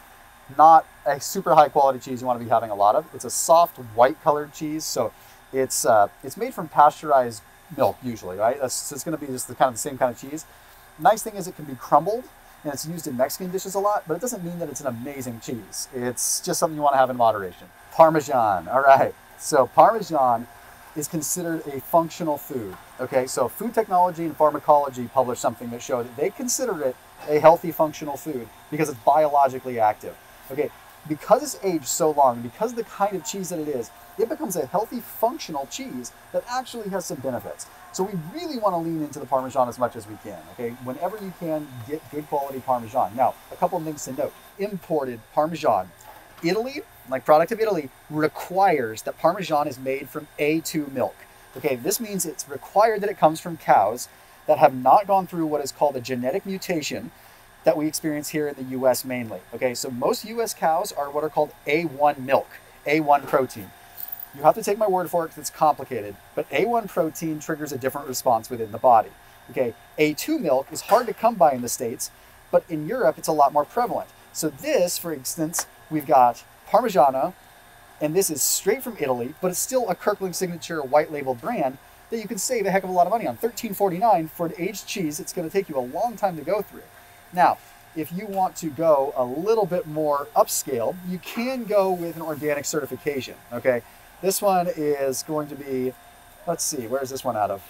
Not 0.58 0.86
a 1.06 1.20
super 1.20 1.56
high 1.56 1.70
quality 1.70 2.00
cheese 2.00 2.22
you 2.22 2.28
want 2.28 2.40
to 2.40 2.44
be 2.44 2.50
having 2.50 2.70
a 2.70 2.76
lot 2.76 2.96
of. 2.96 3.06
It's 3.14 3.26
a 3.26 3.30
soft 3.30 3.78
white 3.96 4.22
colored 4.24 4.54
cheese, 4.54 4.84
so 4.84 5.14
it's 5.52 5.86
uh, 5.86 6.08
it's 6.24 6.38
made 6.38 6.54
from 6.54 6.68
pasteurized 6.68 7.42
milk 7.78 7.98
usually, 8.04 8.38
right? 8.38 8.60
That's 8.60 8.74
so 8.74 8.96
it's 8.96 9.04
going 9.04 9.18
to 9.18 9.26
be 9.26 9.32
just 9.32 9.48
the 9.48 9.56
kind 9.56 9.70
of 9.70 9.76
the 9.76 9.80
same 9.80 9.98
kind 9.98 10.14
of 10.14 10.20
cheese. 10.20 10.46
Nice 11.00 11.24
thing 11.24 11.36
is 11.36 11.48
it 11.48 11.56
can 11.56 11.66
be 11.66 11.76
crumbled, 11.76 12.26
and 12.64 12.74
it's 12.74 12.86
used 12.86 13.08
in 13.08 13.18
Mexican 13.18 13.52
dishes 13.52 13.76
a 13.76 13.80
lot, 13.80 14.04
but 14.08 14.16
it 14.16 14.22
doesn't 14.22 14.44
mean 14.44 14.60
that 14.60 14.70
it's 14.70 14.82
an 14.82 14.88
amazing 14.88 15.40
cheese. 15.40 15.88
It's 15.94 16.40
just 16.42 16.60
something 16.60 16.76
you 16.76 16.84
want 16.84 16.94
to 16.94 17.00
have 17.00 17.10
in 17.10 17.18
moderation. 17.18 17.68
Parmesan, 17.94 18.68
all 18.68 18.82
right. 18.82 19.14
So 19.40 19.68
Parmesan 19.68 20.48
is 20.96 21.08
considered 21.08 21.66
a 21.68 21.82
functional 21.82 22.38
food. 22.38 22.76
Okay, 23.00 23.26
so 23.28 23.48
Food 23.48 23.74
Technology 23.74 24.26
and 24.26 24.36
Pharmacology 24.36 25.10
published 25.14 25.42
something 25.42 25.70
that 25.72 25.82
showed 25.82 26.06
that 26.06 26.16
they 26.16 26.30
consider 26.30 26.82
it 26.84 26.96
a 27.28 27.40
healthy 27.40 27.72
functional 27.72 28.18
food 28.18 28.48
because 28.70 28.90
it's 28.90 29.00
biologically 29.00 29.80
active. 29.80 30.16
Okay, 30.52 30.70
because 31.08 31.42
it's 31.42 31.64
aged 31.64 31.86
so 31.88 32.12
long, 32.12 32.42
because 32.42 32.74
the 32.74 32.84
kind 32.84 33.16
of 33.16 33.26
cheese 33.26 33.50
that 33.50 33.60
it 33.60 33.68
is, 33.68 33.90
it 34.20 34.30
becomes 34.30 34.56
a 34.56 34.66
healthy 34.68 35.00
functional 35.00 35.68
cheese 35.72 36.12
that 36.32 36.44
actually 36.50 36.90
has 36.90 37.06
some 37.06 37.18
benefits. 37.18 37.66
So 37.92 38.04
we 38.04 38.14
really 38.34 38.58
want 38.58 38.74
to 38.74 38.78
lean 38.78 39.04
into 39.04 39.20
the 39.20 39.26
Parmesan 39.26 39.68
as 39.70 39.80
much 39.80 39.96
as 39.96 40.08
we 40.08 40.16
can. 40.24 40.40
Okay, 40.54 40.72
whenever 40.84 41.18
you 41.18 41.34
can, 41.40 41.68
get 41.88 42.02
good 42.12 42.28
quality 42.28 42.60
Parmesan. 42.60 43.16
Now, 43.16 43.34
a 43.52 43.56
couple 43.56 43.78
of 43.78 43.84
things 43.84 44.06
to 44.06 44.14
note: 44.14 44.34
imported 44.60 45.20
Parmesan, 45.34 45.90
Italy, 46.44 46.82
like 47.10 47.26
product 47.26 47.52
of 47.52 47.60
Italy, 47.60 47.90
requires 48.10 49.02
that 49.04 49.18
Parmesan 49.18 49.68
is 49.68 49.80
made 49.80 50.10
from 50.10 50.28
A2 50.40 50.92
milk. 50.92 51.16
Okay, 51.56 51.76
this 51.76 52.00
means 52.00 52.26
it's 52.26 52.50
required 52.50 53.02
that 53.02 53.10
it 53.10 53.18
comes 53.18 53.40
from 53.40 53.58
cows 53.58 54.08
that 54.48 54.58
have 54.58 54.74
not 54.74 55.08
gone 55.08 55.28
through 55.28 55.46
what 55.46 55.64
is 55.64 55.72
called 55.72 55.96
a 55.96 56.02
genetic 56.02 56.46
mutation 56.46 57.12
that 57.64 57.78
we 57.78 57.88
experience 57.88 58.30
here 58.30 58.48
in 58.48 58.56
the 58.56 58.78
US 58.78 59.06
mainly. 59.06 59.40
Okay, 59.54 59.74
so 59.74 59.90
most 59.90 60.26
US 60.26 60.54
cows 60.54 60.92
are 60.92 61.10
what 61.10 61.24
are 61.24 61.30
called 61.30 61.52
A1 61.68 62.20
milk, 62.20 62.48
A1 62.86 63.28
protein. 63.28 63.72
You 64.36 64.42
have 64.42 64.56
to 64.56 64.64
take 64.64 64.78
my 64.78 64.88
word 64.88 65.10
for 65.10 65.24
it 65.24 65.28
because 65.28 65.42
it's 65.42 65.50
complicated, 65.50 66.16
but 66.34 66.50
A1 66.50 66.90
protein 66.90 67.40
triggers 67.40 67.72
a 67.72 67.78
different 67.78 68.08
response 68.08 68.50
within 68.50 68.72
the 68.72 68.78
body. 68.78 69.10
Okay, 69.52 69.74
A2 70.00 70.40
milk 70.40 70.68
is 70.72 70.82
hard 70.82 71.08
to 71.08 71.14
come 71.14 71.36
by 71.36 71.52
in 71.52 71.62
the 71.62 71.70
States, 71.70 72.10
but 72.52 72.64
in 72.70 72.88
Europe 72.88 73.18
it's 73.18 73.28
a 73.28 73.34
lot 73.34 73.54
more 73.54 73.66
prevalent. 73.66 74.10
So 74.32 74.50
this, 74.50 74.98
for 74.98 75.14
instance, 75.14 75.68
we've 75.90 76.08
got 76.08 76.44
Parmigiano, 76.74 77.34
and 78.02 78.16
this 78.16 78.32
is 78.32 78.42
straight 78.42 78.82
from 78.82 78.98
Italy, 79.00 79.36
but 79.42 79.52
it's 79.52 79.60
still 79.60 79.88
a 79.90 79.96
Kirkland 79.96 80.36
Signature 80.36 80.82
white 80.82 81.12
label 81.12 81.36
brand 81.36 81.78
that 82.10 82.18
you 82.18 82.28
can 82.28 82.40
save 82.40 82.66
a 82.66 82.72
heck 82.72 82.84
of 82.84 82.90
a 82.90 82.94
lot 82.94 83.06
of 83.06 83.12
money 83.12 83.28
on. 83.28 83.38
$13.49 83.38 84.30
for 84.30 84.48
an 84.48 84.54
aged 84.58 84.88
cheese. 84.88 85.20
It's 85.20 85.34
going 85.34 85.48
to 85.48 85.54
take 85.54 85.70
you 85.70 85.78
a 85.78 85.82
long 85.82 86.18
time 86.18 86.36
to 86.38 86.44
go 86.44 86.62
through. 86.64 86.84
Now, 87.32 87.60
if 87.96 88.12
you 88.12 88.26
want 88.26 88.56
to 88.58 88.68
go 88.68 89.14
a 89.16 89.24
little 89.24 89.68
bit 89.68 89.86
more 89.86 90.28
upscale, 90.36 90.96
you 91.08 91.20
can 91.20 91.64
go 91.64 91.92
with 91.92 92.16
an 92.16 92.24
organic 92.24 92.66
certification. 92.66 93.36
Okay, 93.52 93.84
this 94.22 94.42
one 94.42 94.68
is 94.76 95.22
going 95.24 95.48
to 95.50 95.56
be, 95.56 95.94
let's 96.48 96.64
see, 96.64 96.88
where 96.88 97.04
is 97.04 97.12
this 97.12 97.24
one 97.24 97.38
out 97.38 97.52
of? 97.52 97.62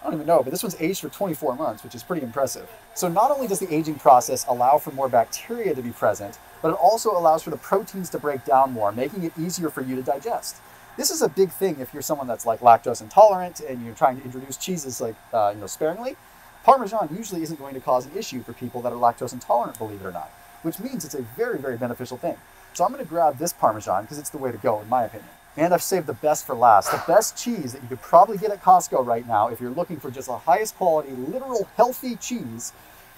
I 0.00 0.04
don't 0.04 0.14
even 0.14 0.26
know, 0.26 0.42
but 0.42 0.50
this 0.50 0.62
one's 0.62 0.76
aged 0.80 1.00
for 1.00 1.08
24 1.08 1.56
months, 1.56 1.82
which 1.82 1.94
is 1.94 2.02
pretty 2.02 2.22
impressive. 2.22 2.70
So 2.94 3.08
not 3.08 3.30
only 3.30 3.48
does 3.48 3.58
the 3.58 3.74
aging 3.74 3.96
process 3.96 4.44
allow 4.46 4.78
for 4.78 4.92
more 4.92 5.08
bacteria 5.08 5.74
to 5.74 5.82
be 5.82 5.90
present, 5.90 6.38
but 6.64 6.70
it 6.70 6.80
also 6.80 7.10
allows 7.10 7.42
for 7.42 7.50
the 7.50 7.58
proteins 7.58 8.08
to 8.08 8.18
break 8.18 8.42
down 8.46 8.72
more, 8.72 8.90
making 8.90 9.22
it 9.22 9.38
easier 9.38 9.68
for 9.68 9.82
you 9.82 9.94
to 9.96 10.02
digest. 10.02 10.56
This 10.96 11.10
is 11.10 11.20
a 11.20 11.28
big 11.28 11.50
thing 11.50 11.78
if 11.78 11.92
you're 11.92 12.00
someone 12.00 12.26
that's 12.26 12.46
like 12.46 12.60
lactose 12.60 13.02
intolerant 13.02 13.60
and 13.60 13.84
you're 13.84 13.94
trying 13.94 14.16
to 14.16 14.24
introduce 14.24 14.56
cheeses 14.56 14.98
like 14.98 15.14
uh, 15.34 15.52
you 15.54 15.60
know 15.60 15.66
sparingly. 15.66 16.16
Parmesan 16.64 17.14
usually 17.14 17.42
isn't 17.42 17.58
going 17.58 17.74
to 17.74 17.80
cause 17.80 18.06
an 18.06 18.16
issue 18.16 18.42
for 18.42 18.54
people 18.54 18.80
that 18.80 18.94
are 18.94 18.96
lactose 18.96 19.34
intolerant, 19.34 19.76
believe 19.76 20.00
it 20.00 20.06
or 20.06 20.12
not, 20.12 20.30
which 20.62 20.80
means 20.80 21.04
it's 21.04 21.14
a 21.14 21.20
very, 21.36 21.58
very 21.58 21.76
beneficial 21.76 22.16
thing. 22.16 22.38
So 22.72 22.82
I'm 22.82 22.92
going 22.92 23.04
to 23.04 23.10
grab 23.10 23.36
this 23.36 23.52
Parmesan 23.52 24.04
because 24.04 24.18
it's 24.18 24.30
the 24.30 24.38
way 24.38 24.50
to 24.50 24.56
go, 24.56 24.80
in 24.80 24.88
my 24.88 25.04
opinion. 25.04 25.28
And 25.58 25.74
I've 25.74 25.82
saved 25.82 26.06
the 26.06 26.14
best 26.14 26.46
for 26.46 26.54
last. 26.54 26.90
The 26.90 27.02
best 27.06 27.36
cheese 27.36 27.74
that 27.74 27.82
you 27.82 27.88
could 27.88 28.00
probably 28.00 28.38
get 28.38 28.50
at 28.50 28.62
Costco 28.62 29.04
right 29.04 29.28
now, 29.28 29.48
if 29.48 29.60
you're 29.60 29.68
looking 29.68 30.00
for 30.00 30.10
just 30.10 30.28
the 30.28 30.38
highest 30.38 30.78
quality, 30.78 31.10
literal 31.10 31.68
healthy 31.76 32.16
cheese, 32.16 32.72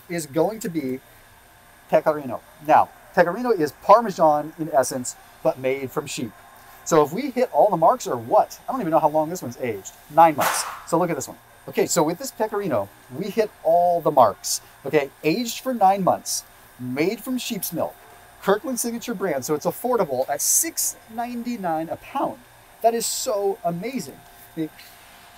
is 0.08 0.26
going 0.26 0.58
to 0.58 0.68
be 0.68 0.98
Pecorino. 1.88 2.40
Now, 2.66 2.88
Pecorino 3.16 3.50
is 3.50 3.72
Parmesan 3.82 4.52
in 4.58 4.68
essence, 4.74 5.16
but 5.42 5.58
made 5.58 5.90
from 5.90 6.06
sheep. 6.06 6.32
So 6.84 7.02
if 7.02 7.14
we 7.14 7.30
hit 7.30 7.50
all 7.50 7.70
the 7.70 7.76
marks 7.78 8.06
or 8.06 8.14
what? 8.14 8.60
I 8.68 8.72
don't 8.72 8.82
even 8.82 8.90
know 8.90 8.98
how 8.98 9.08
long 9.08 9.30
this 9.30 9.40
one's 9.40 9.56
aged. 9.56 9.92
Nine 10.10 10.36
months. 10.36 10.64
So 10.86 10.98
look 10.98 11.08
at 11.08 11.16
this 11.16 11.26
one. 11.26 11.38
Okay, 11.66 11.86
so 11.86 12.02
with 12.02 12.18
this 12.18 12.30
Pecorino, 12.30 12.90
we 13.18 13.30
hit 13.30 13.50
all 13.64 14.02
the 14.02 14.10
marks. 14.10 14.60
Okay, 14.84 15.08
aged 15.24 15.60
for 15.60 15.72
nine 15.72 16.04
months, 16.04 16.44
made 16.78 17.20
from 17.20 17.38
sheep's 17.38 17.72
milk, 17.72 17.96
Kirkland 18.42 18.78
Signature 18.78 19.14
brand, 19.14 19.46
so 19.46 19.54
it's 19.54 19.64
affordable 19.64 20.28
at 20.28 20.40
$6.99 20.40 21.90
a 21.90 21.96
pound. 21.96 22.38
That 22.82 22.92
is 22.92 23.06
so 23.06 23.58
amazing. 23.64 24.20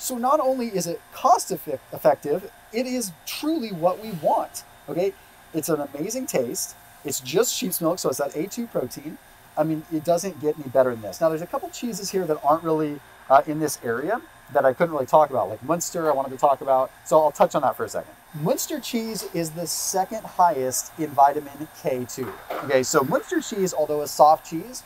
So 0.00 0.18
not 0.18 0.40
only 0.40 0.66
is 0.66 0.88
it 0.88 1.00
cost 1.12 1.52
effective, 1.52 2.50
it 2.72 2.86
is 2.86 3.12
truly 3.24 3.70
what 3.70 4.02
we 4.02 4.10
want. 4.10 4.64
Okay, 4.88 5.14
it's 5.54 5.68
an 5.68 5.80
amazing 5.94 6.26
taste. 6.26 6.74
It's 7.04 7.20
just 7.20 7.54
sheep's 7.54 7.80
milk, 7.80 7.98
so 7.98 8.08
it's 8.08 8.18
that 8.18 8.32
A2 8.32 8.70
protein. 8.70 9.18
I 9.56 9.64
mean, 9.64 9.84
it 9.92 10.04
doesn't 10.04 10.40
get 10.40 10.56
any 10.58 10.68
better 10.68 10.90
than 10.90 11.02
this. 11.02 11.20
Now, 11.20 11.28
there's 11.28 11.42
a 11.42 11.46
couple 11.46 11.68
cheeses 11.70 12.10
here 12.10 12.24
that 12.26 12.38
aren't 12.44 12.62
really 12.62 13.00
uh, 13.28 13.42
in 13.46 13.60
this 13.60 13.78
area 13.82 14.20
that 14.52 14.64
I 14.64 14.72
couldn't 14.72 14.94
really 14.94 15.06
talk 15.06 15.30
about, 15.30 15.48
like 15.48 15.62
Munster, 15.62 16.10
I 16.10 16.14
wanted 16.14 16.30
to 16.30 16.38
talk 16.38 16.60
about. 16.60 16.90
So 17.04 17.20
I'll 17.20 17.30
touch 17.30 17.54
on 17.54 17.62
that 17.62 17.76
for 17.76 17.84
a 17.84 17.88
second. 17.88 18.12
Munster 18.40 18.80
cheese 18.80 19.28
is 19.34 19.50
the 19.50 19.66
second 19.66 20.24
highest 20.24 20.92
in 20.98 21.08
vitamin 21.10 21.68
K2. 21.82 22.32
Okay, 22.64 22.82
so 22.82 23.02
Munster 23.02 23.40
cheese, 23.40 23.74
although 23.74 24.02
a 24.02 24.08
soft 24.08 24.48
cheese, 24.48 24.82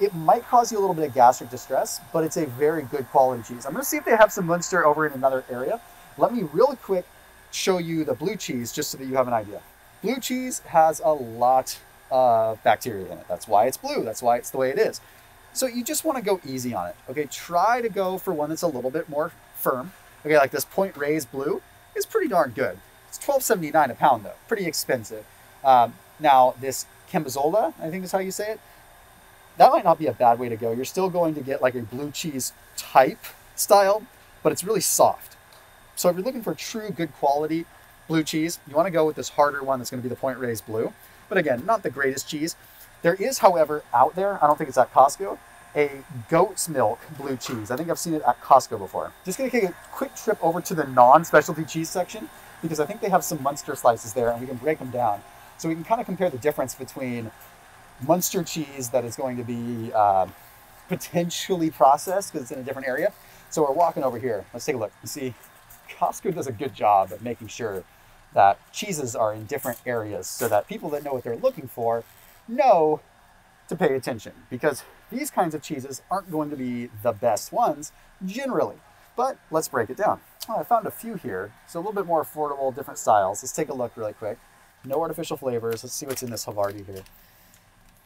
it 0.00 0.14
might 0.14 0.42
cause 0.44 0.72
you 0.72 0.78
a 0.78 0.80
little 0.80 0.94
bit 0.94 1.08
of 1.08 1.14
gastric 1.14 1.50
distress, 1.50 2.00
but 2.12 2.24
it's 2.24 2.36
a 2.36 2.46
very 2.46 2.82
good 2.82 3.08
quality 3.10 3.42
cheese. 3.42 3.64
I'm 3.64 3.72
gonna 3.72 3.84
see 3.84 3.96
if 3.96 4.04
they 4.04 4.16
have 4.16 4.32
some 4.32 4.46
Munster 4.46 4.84
over 4.84 5.06
in 5.06 5.12
another 5.12 5.44
area. 5.50 5.80
Let 6.18 6.34
me 6.34 6.42
real 6.52 6.76
quick 6.82 7.06
show 7.52 7.78
you 7.78 8.04
the 8.04 8.14
blue 8.14 8.36
cheese 8.36 8.72
just 8.72 8.90
so 8.90 8.98
that 8.98 9.04
you 9.04 9.14
have 9.14 9.28
an 9.28 9.34
idea. 9.34 9.60
Blue 10.04 10.20
cheese 10.20 10.58
has 10.66 11.00
a 11.02 11.14
lot 11.14 11.78
of 12.10 12.62
bacteria 12.62 13.06
in 13.06 13.16
it. 13.16 13.26
That's 13.26 13.48
why 13.48 13.64
it's 13.64 13.78
blue. 13.78 14.04
That's 14.04 14.22
why 14.22 14.36
it's 14.36 14.50
the 14.50 14.58
way 14.58 14.68
it 14.68 14.78
is. 14.78 15.00
So 15.54 15.66
you 15.66 15.82
just 15.82 16.04
want 16.04 16.18
to 16.18 16.22
go 16.22 16.42
easy 16.46 16.74
on 16.74 16.88
it. 16.88 16.96
Okay, 17.08 17.24
try 17.24 17.80
to 17.80 17.88
go 17.88 18.18
for 18.18 18.34
one 18.34 18.50
that's 18.50 18.60
a 18.60 18.66
little 18.66 18.90
bit 18.90 19.08
more 19.08 19.32
firm. 19.54 19.94
Okay, 20.26 20.36
like 20.36 20.50
this 20.50 20.66
Point 20.66 20.94
Reyes 20.94 21.24
Blue 21.24 21.62
is 21.96 22.04
pretty 22.04 22.28
darn 22.28 22.50
good. 22.50 22.76
It's 23.08 23.18
$12.79 23.18 23.92
a 23.92 23.94
pound 23.94 24.26
though, 24.26 24.34
pretty 24.46 24.66
expensive. 24.66 25.24
Um, 25.64 25.94
now 26.20 26.54
this 26.60 26.84
Cambozola, 27.10 27.72
I 27.80 27.88
think 27.88 28.04
is 28.04 28.12
how 28.12 28.18
you 28.18 28.30
say 28.30 28.50
it, 28.50 28.60
that 29.56 29.72
might 29.72 29.84
not 29.84 29.98
be 29.98 30.06
a 30.06 30.12
bad 30.12 30.38
way 30.38 30.50
to 30.50 30.56
go. 30.56 30.72
You're 30.72 30.84
still 30.84 31.08
going 31.08 31.34
to 31.34 31.40
get 31.40 31.62
like 31.62 31.74
a 31.74 31.80
blue 31.80 32.10
cheese 32.10 32.52
type 32.76 33.24
style, 33.56 34.02
but 34.42 34.52
it's 34.52 34.64
really 34.64 34.82
soft. 34.82 35.38
So 35.96 36.10
if 36.10 36.16
you're 36.16 36.24
looking 36.26 36.42
for 36.42 36.54
true 36.54 36.90
good 36.90 37.14
quality 37.14 37.64
blue 38.08 38.22
cheese, 38.22 38.58
you 38.68 38.74
want 38.74 38.86
to 38.86 38.90
go 38.90 39.06
with 39.06 39.16
this 39.16 39.30
harder 39.30 39.62
one 39.62 39.78
that's 39.78 39.90
going 39.90 40.02
to 40.02 40.08
be 40.08 40.12
the 40.12 40.18
Point 40.18 40.38
Reyes 40.38 40.60
Blue. 40.60 40.92
But 41.28 41.38
again, 41.38 41.64
not 41.64 41.82
the 41.82 41.90
greatest 41.90 42.28
cheese. 42.28 42.56
There 43.02 43.14
is, 43.14 43.38
however, 43.38 43.82
out 43.92 44.14
there, 44.16 44.42
I 44.42 44.46
don't 44.46 44.56
think 44.56 44.68
it's 44.68 44.78
at 44.78 44.92
Costco, 44.92 45.38
a 45.76 45.90
goat's 46.28 46.68
milk 46.68 47.00
blue 47.18 47.36
cheese. 47.36 47.70
I 47.70 47.76
think 47.76 47.90
I've 47.90 47.98
seen 47.98 48.14
it 48.14 48.22
at 48.26 48.40
Costco 48.40 48.78
before. 48.78 49.12
Just 49.24 49.38
gonna 49.38 49.50
take 49.50 49.64
a 49.64 49.74
quick 49.92 50.14
trip 50.14 50.38
over 50.42 50.60
to 50.60 50.74
the 50.74 50.84
non-specialty 50.84 51.64
cheese 51.64 51.90
section 51.90 52.28
because 52.62 52.80
I 52.80 52.86
think 52.86 53.00
they 53.00 53.08
have 53.08 53.24
some 53.24 53.42
Munster 53.42 53.74
slices 53.74 54.12
there 54.12 54.30
and 54.30 54.40
we 54.40 54.46
can 54.46 54.56
break 54.56 54.78
them 54.78 54.90
down. 54.90 55.22
So 55.58 55.68
we 55.68 55.74
can 55.74 55.84
kind 55.84 56.00
of 56.00 56.06
compare 56.06 56.30
the 56.30 56.38
difference 56.38 56.74
between 56.74 57.30
Munster 58.06 58.42
cheese 58.42 58.90
that 58.90 59.04
is 59.04 59.16
going 59.16 59.36
to 59.36 59.44
be 59.44 59.92
uh, 59.92 60.26
potentially 60.88 61.70
processed 61.70 62.32
because 62.32 62.50
it's 62.50 62.52
in 62.52 62.60
a 62.60 62.64
different 62.64 62.88
area. 62.88 63.12
So 63.50 63.62
we're 63.62 63.72
walking 63.72 64.02
over 64.02 64.18
here. 64.18 64.44
Let's 64.52 64.64
take 64.64 64.76
a 64.76 64.78
look 64.78 64.92
and 65.00 65.10
see. 65.10 65.34
Costco 65.98 66.34
does 66.34 66.46
a 66.46 66.52
good 66.52 66.74
job 66.74 67.12
of 67.12 67.22
making 67.22 67.48
sure 67.48 67.84
that 68.34 68.58
cheeses 68.72 69.16
are 69.16 69.32
in 69.32 69.46
different 69.46 69.78
areas 69.86 70.26
so 70.26 70.48
that 70.48 70.68
people 70.68 70.90
that 70.90 71.04
know 71.04 71.12
what 71.12 71.24
they're 71.24 71.36
looking 71.36 71.68
for 71.68 72.04
know 72.46 73.00
to 73.68 73.76
pay 73.76 73.94
attention 73.94 74.32
because 74.50 74.82
these 75.10 75.30
kinds 75.30 75.54
of 75.54 75.62
cheeses 75.62 76.02
aren't 76.10 76.30
going 76.30 76.50
to 76.50 76.56
be 76.56 76.90
the 77.02 77.12
best 77.12 77.52
ones 77.52 77.92
generally. 78.26 78.76
But 79.16 79.38
let's 79.50 79.68
break 79.68 79.90
it 79.90 79.96
down. 79.96 80.20
I 80.48 80.62
found 80.64 80.86
a 80.86 80.90
few 80.90 81.14
here, 81.14 81.52
so 81.66 81.78
a 81.78 81.80
little 81.80 81.94
bit 81.94 82.06
more 82.06 82.22
affordable, 82.22 82.74
different 82.74 82.98
styles. 82.98 83.42
Let's 83.42 83.52
take 83.52 83.68
a 83.68 83.74
look 83.74 83.96
really 83.96 84.12
quick. 84.12 84.38
No 84.84 85.00
artificial 85.00 85.36
flavors. 85.36 85.82
Let's 85.82 85.94
see 85.94 86.04
what's 86.04 86.22
in 86.22 86.30
this 86.30 86.44
Havarti 86.44 86.84
here. 86.84 87.02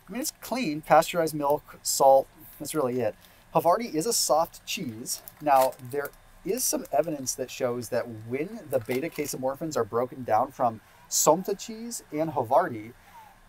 I 0.08 0.12
mean, 0.12 0.20
it's 0.20 0.32
clean, 0.40 0.80
pasteurized 0.80 1.34
milk, 1.34 1.78
salt. 1.82 2.28
That's 2.58 2.74
really 2.74 3.00
it. 3.00 3.14
Havarti 3.54 3.92
is 3.92 4.06
a 4.06 4.12
soft 4.12 4.64
cheese. 4.66 5.22
Now, 5.40 5.72
there 5.90 6.10
is 6.50 6.64
some 6.64 6.84
evidence 6.92 7.34
that 7.34 7.50
shows 7.50 7.88
that 7.90 8.06
when 8.28 8.60
the 8.70 8.80
beta 8.80 9.08
casomorphins 9.08 9.76
are 9.76 9.84
broken 9.84 10.24
down 10.24 10.52
from 10.52 10.80
Somta 11.08 11.58
cheese 11.58 12.02
and 12.12 12.30
Havarti, 12.30 12.92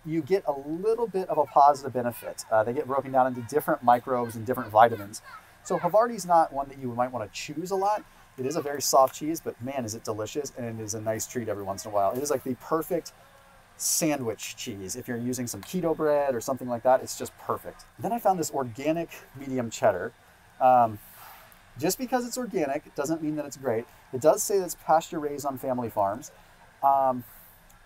you 0.06 0.22
get 0.22 0.44
a 0.48 0.52
little 0.52 1.08
bit 1.08 1.28
of 1.30 1.38
a 1.38 1.46
positive 1.46 1.94
benefit. 1.94 2.46
Uh, 2.52 2.64
they 2.64 2.74
get 2.74 2.88
broken 2.88 3.12
down 3.12 3.28
into 3.28 3.42
different 3.42 3.84
microbes 3.84 4.36
and 4.36 4.46
different 4.46 4.70
vitamins. 4.70 5.22
So 5.64 5.78
Havarti's 5.78 6.26
not 6.26 6.54
one 6.54 6.70
that 6.70 6.80
you 6.80 6.88
might 6.94 7.12
want 7.12 7.32
to 7.32 7.38
choose 7.38 7.72
a 7.72 7.76
lot. 7.76 8.04
It 8.38 8.46
is 8.46 8.56
a 8.56 8.62
very 8.62 8.82
soft 8.82 9.16
cheese, 9.16 9.42
but 9.42 9.62
man, 9.62 9.84
is 9.84 9.96
it 9.96 10.04
delicious 10.06 10.54
and 10.58 10.80
it 10.80 10.84
is 10.84 10.94
a 10.94 11.02
nice 11.02 11.28
treat 11.28 11.50
every 11.50 11.64
once 11.64 11.86
in 11.86 11.92
a 11.92 11.94
while. 11.94 12.12
It 12.12 12.24
is 12.24 12.32
like 12.32 12.44
the 12.44 12.56
perfect 12.56 13.12
sandwich 13.76 14.56
cheese. 14.56 14.96
If 14.96 15.08
you're 15.08 15.18
using 15.18 15.48
some 15.48 15.62
keto 15.62 15.96
bread 15.96 16.34
or 16.34 16.42
something 16.42 16.68
like 16.68 16.84
that, 16.84 17.02
it's 17.02 17.18
just 17.18 17.38
perfect. 17.40 17.86
Then 17.98 18.12
I 18.12 18.20
found 18.20 18.40
this 18.40 18.52
organic 18.52 19.10
medium 19.38 19.70
cheddar. 19.70 20.14
Um, 20.62 21.00
just 21.80 21.98
because 21.98 22.26
it's 22.26 22.38
organic 22.38 22.94
doesn't 22.96 23.24
mean 23.24 23.36
that 23.38 23.46
it's 23.46 23.58
great. 23.58 23.86
It 24.14 24.22
does 24.22 24.44
say 24.44 24.60
that 24.60 24.66
it's 24.66 24.76
pasture 24.76 25.20
raised 25.20 25.46
on 25.46 25.58
family 25.58 25.90
farms. 25.90 26.32
Um, 26.84 27.24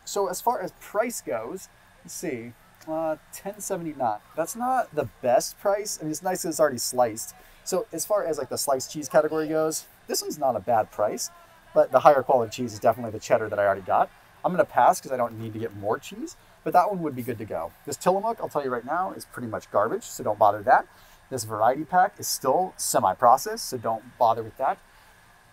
so 0.05 0.27
as 0.27 0.41
far 0.41 0.61
as 0.61 0.71
price 0.79 1.21
goes, 1.21 1.69
let's 2.03 2.13
see, 2.13 2.53
uh, 2.87 3.15
1079. 3.31 4.19
That's 4.35 4.55
not 4.55 4.93
the 4.93 5.09
best 5.21 5.59
price. 5.59 5.97
I 5.99 6.03
mean, 6.03 6.11
it's 6.11 6.23
nice 6.23 6.41
that 6.41 6.49
it's 6.49 6.59
already 6.59 6.77
sliced. 6.77 7.33
So 7.63 7.87
as 7.93 8.05
far 8.05 8.25
as 8.25 8.37
like 8.37 8.49
the 8.49 8.57
sliced 8.57 8.91
cheese 8.91 9.07
category 9.07 9.47
goes, 9.47 9.85
this 10.07 10.21
one's 10.21 10.37
not 10.37 10.55
a 10.55 10.59
bad 10.59 10.91
price, 10.91 11.29
but 11.73 11.91
the 11.91 12.01
higher 12.01 12.21
quality 12.21 12.51
cheese 12.51 12.73
is 12.73 12.79
definitely 12.79 13.11
the 13.11 13.19
cheddar 13.19 13.47
that 13.49 13.59
I 13.59 13.65
already 13.65 13.81
got. 13.81 14.09
I'm 14.43 14.51
gonna 14.51 14.65
pass 14.65 14.99
because 14.99 15.11
I 15.11 15.17
don't 15.17 15.39
need 15.39 15.53
to 15.53 15.59
get 15.59 15.75
more 15.77 15.97
cheese, 15.97 16.35
but 16.63 16.73
that 16.73 16.89
one 16.89 17.01
would 17.01 17.15
be 17.15 17.21
good 17.21 17.37
to 17.37 17.45
go. 17.45 17.71
This 17.85 17.95
Tillamook, 17.95 18.39
I'll 18.41 18.49
tell 18.49 18.63
you 18.63 18.69
right 18.69 18.85
now, 18.85 19.13
is 19.13 19.25
pretty 19.25 19.47
much 19.47 19.71
garbage, 19.71 20.03
so 20.03 20.23
don't 20.23 20.37
bother 20.37 20.61
that. 20.63 20.85
This 21.33 21.45
variety 21.45 21.83
pack 21.83 22.19
is 22.19 22.27
still 22.27 22.75
semi-processed, 22.77 23.67
so 23.67 23.79
don't 23.79 24.03
bother 24.19 24.43
with 24.43 24.55
that. 24.57 24.77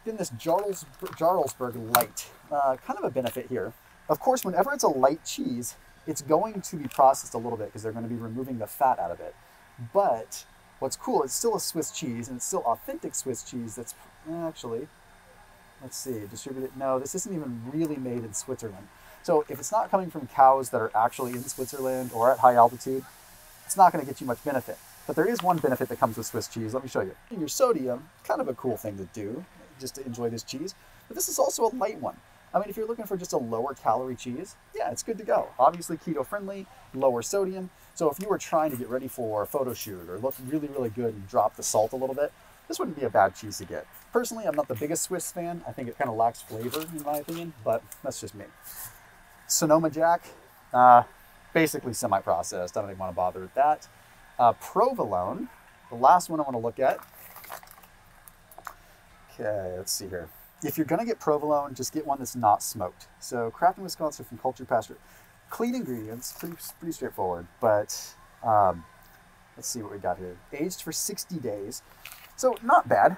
Then 0.04 0.18
this 0.18 0.28
Jarls, 0.28 0.84
Jarlsberg 1.00 1.96
Light, 1.96 2.28
uh, 2.52 2.76
kind 2.86 2.98
of 2.98 3.04
a 3.06 3.10
benefit 3.10 3.46
here. 3.46 3.72
Of 4.10 4.20
course, 4.20 4.44
whenever 4.44 4.74
it's 4.74 4.84
a 4.84 4.88
light 4.88 5.24
cheese, 5.24 5.76
it's 6.06 6.20
going 6.20 6.60
to 6.60 6.76
be 6.76 6.86
processed 6.86 7.32
a 7.32 7.38
little 7.38 7.56
bit 7.56 7.68
because 7.68 7.82
they're 7.82 7.92
going 7.92 8.04
to 8.04 8.10
be 8.10 8.20
removing 8.20 8.58
the 8.58 8.66
fat 8.66 8.98
out 8.98 9.10
of 9.10 9.20
it. 9.20 9.34
But 9.94 10.44
what's 10.80 10.96
cool, 10.96 11.22
it's 11.22 11.32
still 11.32 11.56
a 11.56 11.60
Swiss 11.60 11.90
cheese 11.90 12.28
and 12.28 12.36
it's 12.36 12.44
still 12.44 12.62
authentic 12.66 13.14
Swiss 13.14 13.42
cheese 13.42 13.76
that's 13.76 13.94
actually, 14.30 14.86
let's 15.80 15.96
see, 15.96 16.26
distributed. 16.30 16.76
No, 16.76 16.98
this 16.98 17.14
isn't 17.14 17.34
even 17.34 17.62
really 17.72 17.96
made 17.96 18.22
in 18.22 18.34
Switzerland. 18.34 18.88
So 19.22 19.46
if 19.48 19.58
it's 19.58 19.72
not 19.72 19.90
coming 19.90 20.10
from 20.10 20.26
cows 20.26 20.68
that 20.70 20.82
are 20.82 20.94
actually 20.94 21.32
in 21.32 21.42
Switzerland 21.44 22.10
or 22.12 22.30
at 22.30 22.40
high 22.40 22.56
altitude, 22.56 23.02
it's 23.64 23.78
not 23.78 23.94
going 23.94 24.04
to 24.04 24.10
get 24.10 24.20
you 24.20 24.26
much 24.26 24.44
benefit. 24.44 24.76
But 25.10 25.16
there 25.16 25.28
is 25.28 25.42
one 25.42 25.56
benefit 25.56 25.88
that 25.88 25.98
comes 25.98 26.16
with 26.16 26.26
Swiss 26.26 26.46
cheese. 26.46 26.72
Let 26.72 26.84
me 26.84 26.88
show 26.88 27.00
you. 27.00 27.16
Your 27.36 27.48
sodium, 27.48 28.08
kind 28.22 28.40
of 28.40 28.46
a 28.46 28.54
cool 28.54 28.76
thing 28.76 28.96
to 28.96 29.06
do, 29.06 29.44
just 29.80 29.96
to 29.96 30.06
enjoy 30.06 30.30
this 30.30 30.44
cheese. 30.44 30.76
But 31.08 31.16
this 31.16 31.28
is 31.28 31.36
also 31.36 31.64
a 31.66 31.72
light 31.74 32.00
one. 32.00 32.14
I 32.54 32.60
mean, 32.60 32.68
if 32.68 32.76
you're 32.76 32.86
looking 32.86 33.06
for 33.06 33.16
just 33.16 33.32
a 33.32 33.36
lower 33.36 33.74
calorie 33.74 34.14
cheese, 34.14 34.54
yeah, 34.72 34.92
it's 34.92 35.02
good 35.02 35.18
to 35.18 35.24
go. 35.24 35.48
Obviously 35.58 35.96
keto 35.96 36.24
friendly, 36.24 36.64
lower 36.94 37.22
sodium. 37.22 37.70
So 37.96 38.08
if 38.08 38.20
you 38.22 38.28
were 38.28 38.38
trying 38.38 38.70
to 38.70 38.76
get 38.76 38.88
ready 38.88 39.08
for 39.08 39.42
a 39.42 39.48
photo 39.48 39.74
shoot 39.74 40.08
or 40.08 40.16
look 40.16 40.36
really, 40.46 40.68
really 40.68 40.90
good 40.90 41.12
and 41.12 41.28
drop 41.28 41.56
the 41.56 41.64
salt 41.64 41.92
a 41.92 41.96
little 41.96 42.14
bit, 42.14 42.32
this 42.68 42.78
wouldn't 42.78 42.96
be 42.96 43.04
a 43.04 43.10
bad 43.10 43.34
cheese 43.34 43.58
to 43.58 43.64
get. 43.64 43.88
Personally, 44.12 44.44
I'm 44.44 44.54
not 44.54 44.68
the 44.68 44.76
biggest 44.76 45.02
Swiss 45.02 45.32
fan. 45.32 45.64
I 45.66 45.72
think 45.72 45.88
it 45.88 45.98
kind 45.98 46.08
of 46.08 46.14
lacks 46.14 46.40
flavor 46.40 46.82
in 46.82 47.02
my 47.02 47.16
opinion, 47.16 47.52
but 47.64 47.82
that's 48.04 48.20
just 48.20 48.36
me. 48.36 48.44
Sonoma 49.48 49.90
Jack, 49.90 50.22
uh, 50.72 51.02
basically 51.52 51.94
semi-processed. 51.94 52.76
I 52.76 52.80
don't 52.80 52.90
even 52.90 53.00
want 53.00 53.10
to 53.10 53.16
bother 53.16 53.40
with 53.40 53.54
that. 53.54 53.88
Uh, 54.40 54.54
provolone, 54.54 55.48
the 55.90 55.96
last 55.96 56.28
one 56.30 56.40
I 56.40 56.42
want 56.42 56.54
to 56.54 56.58
look 56.58 56.80
at. 56.80 56.98
Okay, 59.34 59.76
let's 59.76 59.92
see 59.92 60.08
here 60.08 60.28
if 60.62 60.76
you're 60.76 60.86
going 60.86 60.98
to 60.98 61.06
get 61.06 61.18
provolone, 61.18 61.74
just 61.74 61.92
get 61.92 62.06
one 62.06 62.18
that's 62.18 62.36
not 62.36 62.62
smoked. 62.62 63.06
So 63.18 63.50
Craft 63.50 63.78
in 63.78 63.84
Wisconsin 63.84 64.24
from 64.24 64.38
Culture 64.38 64.64
Pasture. 64.64 64.96
Clean 65.48 65.74
ingredients, 65.74 66.34
pretty, 66.38 66.56
pretty 66.78 66.92
straightforward, 66.92 67.46
but 67.60 68.14
um, 68.44 68.84
let's 69.56 69.68
see 69.68 69.82
what 69.82 69.92
we 69.92 69.98
got 69.98 70.18
here. 70.18 70.36
Aged 70.52 70.82
for 70.82 70.92
60 70.92 71.36
days. 71.38 71.82
So 72.36 72.56
not 72.62 72.88
bad. 72.88 73.16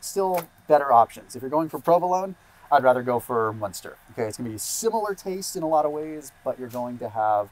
Still 0.00 0.48
better 0.66 0.92
options. 0.92 1.34
If 1.36 1.42
you're 1.42 1.50
going 1.50 1.68
for 1.68 1.78
provolone, 1.78 2.34
I'd 2.70 2.82
rather 2.82 3.02
go 3.02 3.18
for 3.18 3.52
Munster. 3.54 3.96
Okay, 4.12 4.24
it's 4.24 4.36
going 4.36 4.46
to 4.46 4.52
be 4.52 4.58
similar 4.58 5.14
taste 5.14 5.56
in 5.56 5.62
a 5.62 5.68
lot 5.68 5.86
of 5.86 5.92
ways, 5.92 6.32
but 6.44 6.58
you're 6.58 6.68
going 6.68 6.98
to 6.98 7.08
have 7.08 7.48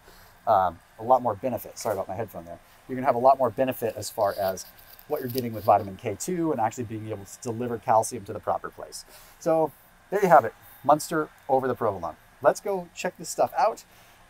um, 0.46 0.79
a 0.99 1.03
lot 1.03 1.22
more 1.22 1.35
benefit. 1.35 1.79
Sorry 1.79 1.94
about 1.94 2.09
my 2.09 2.14
headphone 2.14 2.44
there. 2.44 2.59
You're 2.88 2.96
going 2.96 3.03
to 3.03 3.07
have 3.07 3.16
a 3.16 3.18
lot 3.18 3.38
more 3.38 3.51
benefit 3.51 3.94
as 3.96 4.11
far 4.11 4.35
as 4.38 4.66
what 5.09 5.20
you're 5.20 5.31
getting 5.31 5.53
with 5.53 5.64
vitamin 5.64 5.96
K2 5.96 6.53
and 6.53 6.61
actually 6.61 6.85
being 6.85 7.09
able 7.09 7.25
to 7.25 7.38
deliver 7.42 7.79
calcium 7.79 8.25
to 8.25 8.33
the 8.33 8.40
proper 8.40 8.70
place. 8.70 9.05
So 9.38 9.72
there 10.11 10.20
you 10.22 10.29
have 10.29 10.44
it, 10.44 10.55
Munster 10.85 11.29
over 11.49 11.68
the 11.68 11.75
provolone. 11.75 12.16
Let's 12.42 12.61
go 12.61 12.88
check 12.94 13.16
this 13.18 13.29
stuff 13.29 13.53
out 13.57 13.85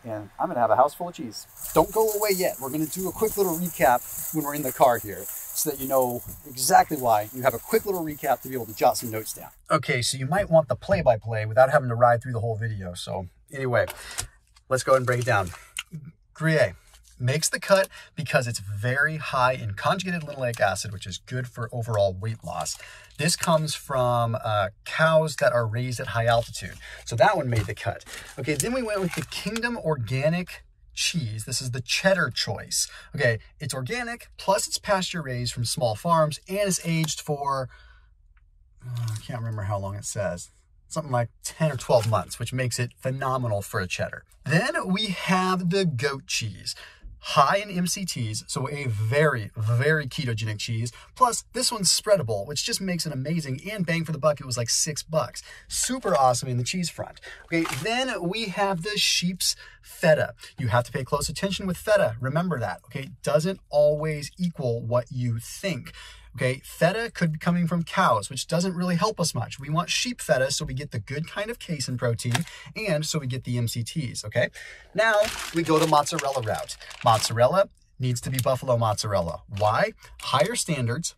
and 0.05 0.31
I'm 0.39 0.49
gonna 0.49 0.61
have 0.61 0.71
a 0.71 0.77
house 0.77 0.95
full 0.95 1.09
of 1.09 1.15
cheese. 1.15 1.47
Don't 1.75 1.93
go 1.93 2.09
away 2.13 2.31
yet. 2.35 2.57
We're 2.61 2.71
gonna 2.71 2.87
do 2.87 3.09
a 3.09 3.13
quick 3.13 3.37
little 3.37 3.57
recap 3.57 4.35
when 4.35 4.45
we're 4.45 4.55
in 4.55 4.63
the 4.63 4.73
car 4.73 4.99
here 4.99 5.25
so 5.27 5.71
that 5.71 5.81
you 5.81 5.89
know 5.89 6.23
exactly 6.49 6.97
why. 6.97 7.29
You 7.35 7.43
have 7.43 7.55
a 7.55 7.59
quick 7.59 7.87
little 7.87 8.05
recap 8.05 8.41
to 8.43 8.49
be 8.49 8.55
able 8.55 8.67
to 8.67 8.75
jot 8.75 8.97
some 8.97 9.11
notes 9.11 9.33
down. 9.33 9.51
Okay, 9.71 10.03
so 10.03 10.17
you 10.17 10.27
might 10.27 10.49
want 10.49 10.69
the 10.69 10.77
play-by-play 10.77 11.45
-play 11.45 11.49
without 11.49 11.71
having 11.71 11.89
to 11.89 11.95
ride 11.95 12.23
through 12.23 12.35
the 12.35 12.41
whole 12.41 12.57
video. 12.57 12.95
So 12.95 13.27
anyway, 13.53 13.87
let's 14.69 14.85
go 14.85 14.93
ahead 14.93 15.01
and 15.01 15.07
break 15.07 15.21
it 15.21 15.27
down. 15.27 15.51
Gruyere 16.35 16.77
makes 17.19 17.49
the 17.49 17.61
cut 17.61 17.89
because 18.15 18.47
it's 18.47 18.59
very 18.59 19.17
high 19.17 19.53
in 19.53 19.75
conjugated 19.75 20.23
linoleic 20.23 20.61
acid, 20.61 20.93
which 20.93 21.07
is 21.07 21.19
good 21.19 21.49
for 21.49 21.69
overall 21.73 22.13
weight 22.13 22.45
loss. 22.45 22.77
This 23.19 23.37
comes 23.37 23.75
from 23.75 24.37
uh, 24.45 24.69
cows 24.85 25.37
that 25.37 25.53
are 25.53 25.67
raised 25.67 26.01
at 26.01 26.09
high 26.09 26.27
altitude. 26.27 26.75
So 27.05 27.17
that 27.17 27.37
one 27.37 27.49
made 27.49 27.67
the 27.67 27.75
cut. 27.75 28.05
Okay, 28.39 28.55
then 28.55 28.73
we 28.73 28.83
went 28.83 29.01
with 29.01 29.15
the 29.15 29.25
Kingdom 29.31 29.79
Organic 29.79 30.65
cheese. 30.95 31.45
This 31.45 31.61
is 31.63 31.71
the 31.71 31.81
cheddar 31.81 32.31
choice. 32.31 32.89
Okay, 33.15 33.39
it's 33.61 33.75
organic, 33.75 34.29
plus 34.37 34.67
it's 34.67 34.79
pasture 34.79 35.23
raised 35.23 35.53
from 35.53 35.65
small 35.65 35.95
farms, 35.95 36.41
and 36.49 36.69
it's 36.69 36.85
aged 36.87 37.21
for, 37.21 37.69
uh, 38.85 39.07
I 39.13 39.17
can't 39.27 39.41
remember 39.41 39.63
how 39.63 39.79
long 39.79 39.95
it 39.95 40.05
says 40.05 40.51
something 40.89 41.13
like 41.13 41.29
10 41.45 41.73
or 41.73 41.77
12 41.77 42.09
months, 42.09 42.39
which 42.39 42.53
makes 42.53 42.79
it 42.79 42.93
phenomenal 42.99 43.63
for 43.63 43.81
a 43.81 43.87
cheddar. 43.87 44.25
Then 44.45 44.75
we 44.87 45.07
have 45.07 45.71
the 45.71 45.85
goat 45.85 46.27
cheese 46.27 46.75
high 47.31 47.57
in 47.57 47.69
MCTs, 47.69 48.45
so 48.47 48.69
a 48.71 48.85
very, 48.87 49.51
very 49.57 50.07
ketogenic 50.07 50.61
cheese. 50.61 50.93
Plus, 51.17 51.45
this 51.55 51.73
one's 51.73 51.91
spreadable, 51.91 52.47
which 52.47 52.65
just 52.65 52.81
makes 52.81 53.05
it 53.05 53.13
amazing. 53.13 53.61
And 53.69 53.85
bang 53.85 54.05
for 54.05 54.13
the 54.13 54.19
buck, 54.19 54.41
it 54.41 54.47
was 54.47 54.57
like 54.57 54.71
six 54.71 55.03
bucks. 55.03 55.43
Super 55.67 56.17
awesome 56.17 56.49
in 56.49 56.57
the 56.57 56.63
cheese 56.63 56.89
front. 56.89 57.21
Okay, 57.47 57.65
then 57.83 58.29
we 58.29 58.45
have 58.45 58.85
the 58.85 58.97
sheep's 58.97 59.57
feta. 59.83 60.35
You 60.57 60.69
have 60.69 60.85
to 60.85 60.93
pay 60.93 61.03
close 61.03 61.29
attention 61.29 61.67
with 61.67 61.77
feta. 61.77 62.15
Remember 62.21 62.61
that, 62.61 62.83
okay? 62.85 63.09
Doesn't 63.25 63.59
always 63.71 64.31
equal 64.39 64.83
what 64.83 65.07
you 65.11 65.41
think. 65.41 65.93
Okay, 66.37 66.61
feta 66.63 67.11
could 67.15 67.33
be 67.33 67.39
coming 67.39 67.67
from 67.67 67.83
cows, 67.83 68.29
which 68.29 68.47
doesn't 68.47 68.75
really 68.75 68.97
help 68.97 69.19
us 69.19 69.35
much. 69.35 69.59
We 69.59 69.71
want 69.71 69.89
sheep 69.89 70.21
feta 70.21 70.51
so 70.51 70.67
we 70.67 70.75
get 70.75 70.91
the 70.91 70.99
good 70.99 71.27
kind 71.27 71.49
of 71.51 71.59
casein 71.59 71.97
protein 71.97 72.45
and 72.77 73.07
so 73.07 73.19
we 73.19 73.27
get 73.27 73.45
the 73.45 73.57
MCTs, 73.57 74.23
okay? 74.23 74.51
Now 74.95 75.15
we 75.55 75.63
go 75.63 75.79
the 75.79 75.87
mozzarella 75.87 76.43
route. 76.43 76.77
Mozzarella 77.03 77.71
needs 77.99 78.21
to 78.21 78.29
be 78.29 78.37
buffalo 78.39 78.77
mozzarella. 78.77 79.45
Why? 79.49 79.95
Higher 80.21 80.57
standards, 80.57 81.15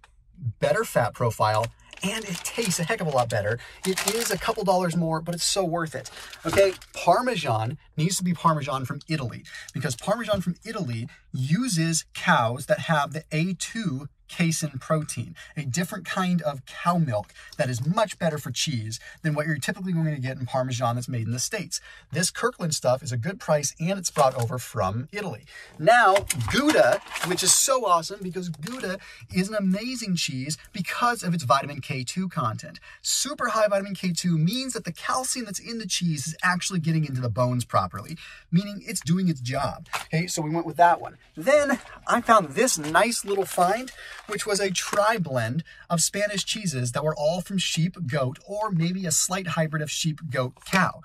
better 0.61 0.85
fat 0.85 1.15
profile, 1.15 1.67
and 2.05 2.25
it 2.25 2.37
tastes 2.45 2.79
a 2.79 2.85
heck 2.85 3.01
of 3.01 3.09
a 3.09 3.11
lot 3.11 3.29
better. 3.29 3.59
It 3.85 4.15
is 4.15 4.31
a 4.31 4.39
couple 4.39 4.63
dollars 4.63 4.97
more, 4.97 5.21
but 5.21 5.35
it's 5.35 5.43
so 5.43 5.65
worth 5.65 5.97
it. 5.97 6.13
Okay, 6.47 6.75
Parmesan 6.95 7.77
needs 7.97 8.19
to 8.19 8.23
be 8.23 8.35
Parmesan 8.35 8.85
from 8.85 9.01
Italy 9.09 9.43
because 9.75 9.97
Parmesan 9.97 10.43
from 10.43 10.55
Italy 10.65 11.09
uses 11.33 12.05
cows 12.15 12.67
that 12.67 12.83
have 12.83 13.13
the 13.13 13.25
A2 13.33 14.07
casein 14.29 14.79
protein, 14.79 15.35
a 15.57 15.63
different 15.63 16.05
kind 16.05 16.43
of 16.43 16.65
cow 16.67 16.99
milk 16.99 17.33
that 17.57 17.69
is 17.69 17.87
much 17.87 18.19
better 18.19 18.39
for 18.39 18.51
cheese 18.51 19.01
than 19.23 19.35
what 19.35 19.47
you're 19.47 19.59
typically 19.59 19.93
going 19.93 20.15
to 20.15 20.21
get 20.21 20.39
in 20.39 20.47
Parmesan 20.47 20.95
that's 20.95 21.09
made 21.09 21.27
in 21.27 21.33
the 21.33 21.39
States. 21.39 21.81
This 22.13 22.31
Kirkland 22.31 22.75
stuff 22.75 23.03
is 23.03 23.13
a 23.13 23.17
good 23.17 23.41
price 23.41 23.75
and 23.81 23.99
it's 23.99 24.11
brought 24.11 24.41
over 24.41 24.59
from 24.59 25.09
Italy. 25.13 25.45
Now, 25.79 26.27
Gouda, 26.53 27.01
which 27.27 27.43
is 27.43 27.53
so 27.53 27.87
awesome 27.87 28.21
because 28.23 28.49
Gouda 28.49 28.99
is 29.35 29.49
an 29.49 29.55
amazing 29.55 30.17
cheese 30.17 30.59
because 30.73 31.23
of 31.23 31.35
its 31.35 31.45
vitamin 31.45 31.81
K2 31.81 32.31
content. 32.31 32.81
Super 33.03 33.49
high 33.49 33.69
vitamin 33.69 33.95
K2 33.95 34.39
means 34.39 34.73
that 34.75 34.85
the 34.85 34.93
calcium 34.93 35.47
that's 35.47 35.59
in 35.59 35.79
the 35.79 35.87
cheese 35.87 36.27
is 36.27 36.37
actually 36.43 36.81
getting 36.81 37.05
into 37.05 37.21
the 37.21 37.29
bones 37.29 37.65
properly, 37.65 38.17
meaning 38.51 38.83
it's 38.87 39.01
doing 39.01 39.29
its 39.29 39.41
job. 39.41 39.87
Okay, 40.05 40.27
so 40.27 40.43
we 40.43 40.51
went 40.51 40.67
with 40.67 40.77
that 40.77 41.01
one. 41.01 41.17
Then 41.37 41.79
I 42.07 42.21
found 42.21 42.51
this 42.51 42.79
nice 42.79 43.25
little 43.25 43.45
find 43.45 43.91
which 44.29 44.47
was 44.47 44.61
a 44.61 44.71
tri 44.71 45.19
blend 45.19 45.65
of 45.91 46.01
Spanish 46.01 46.45
cheeses 46.45 46.93
that 46.93 47.05
were 47.05 47.17
all 47.17 47.41
from 47.41 47.59
sheep, 47.59 47.97
goat, 48.07 48.39
or 48.47 48.71
maybe 48.71 49.07
a 49.07 49.11
slight 49.11 49.49
hybrid 49.49 49.83
of 49.83 49.91
sheep, 49.91 50.21
goat, 50.31 50.55
cow. 50.67 51.01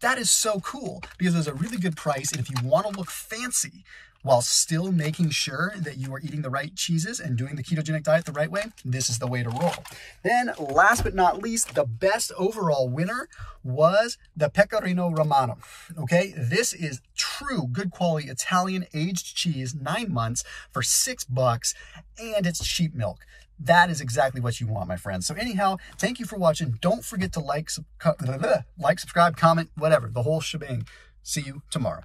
That 0.00 0.18
is 0.18 0.30
so 0.30 0.60
cool 0.60 1.02
because 1.18 1.34
it 1.34 1.38
was 1.38 1.48
a 1.48 1.54
really 1.54 1.78
good 1.78 1.96
price. 1.96 2.30
And 2.30 2.40
if 2.40 2.48
you 2.48 2.56
want 2.62 2.86
to 2.86 2.96
look 2.96 3.10
fancy, 3.10 3.84
while 4.22 4.42
still 4.42 4.90
making 4.90 5.30
sure 5.30 5.72
that 5.78 5.96
you 5.96 6.12
are 6.12 6.20
eating 6.20 6.42
the 6.42 6.50
right 6.50 6.74
cheeses 6.74 7.20
and 7.20 7.36
doing 7.36 7.56
the 7.56 7.62
ketogenic 7.62 8.02
diet 8.02 8.24
the 8.24 8.32
right 8.32 8.50
way, 8.50 8.64
this 8.84 9.08
is 9.08 9.18
the 9.18 9.26
way 9.26 9.42
to 9.42 9.50
roll. 9.50 9.74
Then, 10.22 10.52
last 10.58 11.04
but 11.04 11.14
not 11.14 11.42
least, 11.42 11.74
the 11.74 11.84
best 11.84 12.32
overall 12.36 12.88
winner 12.88 13.28
was 13.62 14.18
the 14.36 14.48
Pecorino 14.48 15.10
Romano. 15.10 15.58
Okay, 15.96 16.34
this 16.36 16.72
is 16.72 17.00
true 17.16 17.68
good 17.70 17.90
quality 17.90 18.28
Italian 18.28 18.86
aged 18.92 19.36
cheese, 19.36 19.74
nine 19.74 20.12
months 20.12 20.44
for 20.70 20.82
six 20.82 21.24
bucks, 21.24 21.74
and 22.18 22.46
it's 22.46 22.64
sheep 22.64 22.94
milk. 22.94 23.24
That 23.60 23.90
is 23.90 24.00
exactly 24.00 24.40
what 24.40 24.60
you 24.60 24.68
want, 24.68 24.88
my 24.88 24.96
friends. 24.96 25.26
So 25.26 25.34
anyhow, 25.34 25.78
thank 25.96 26.20
you 26.20 26.26
for 26.26 26.38
watching. 26.38 26.78
Don't 26.80 27.04
forget 27.04 27.32
to 27.32 27.40
like, 27.40 27.70
like, 28.78 29.00
subscribe, 29.00 29.36
comment, 29.36 29.70
whatever, 29.76 30.08
the 30.08 30.22
whole 30.22 30.40
shebang. 30.40 30.86
See 31.22 31.42
you 31.42 31.62
tomorrow. 31.70 32.04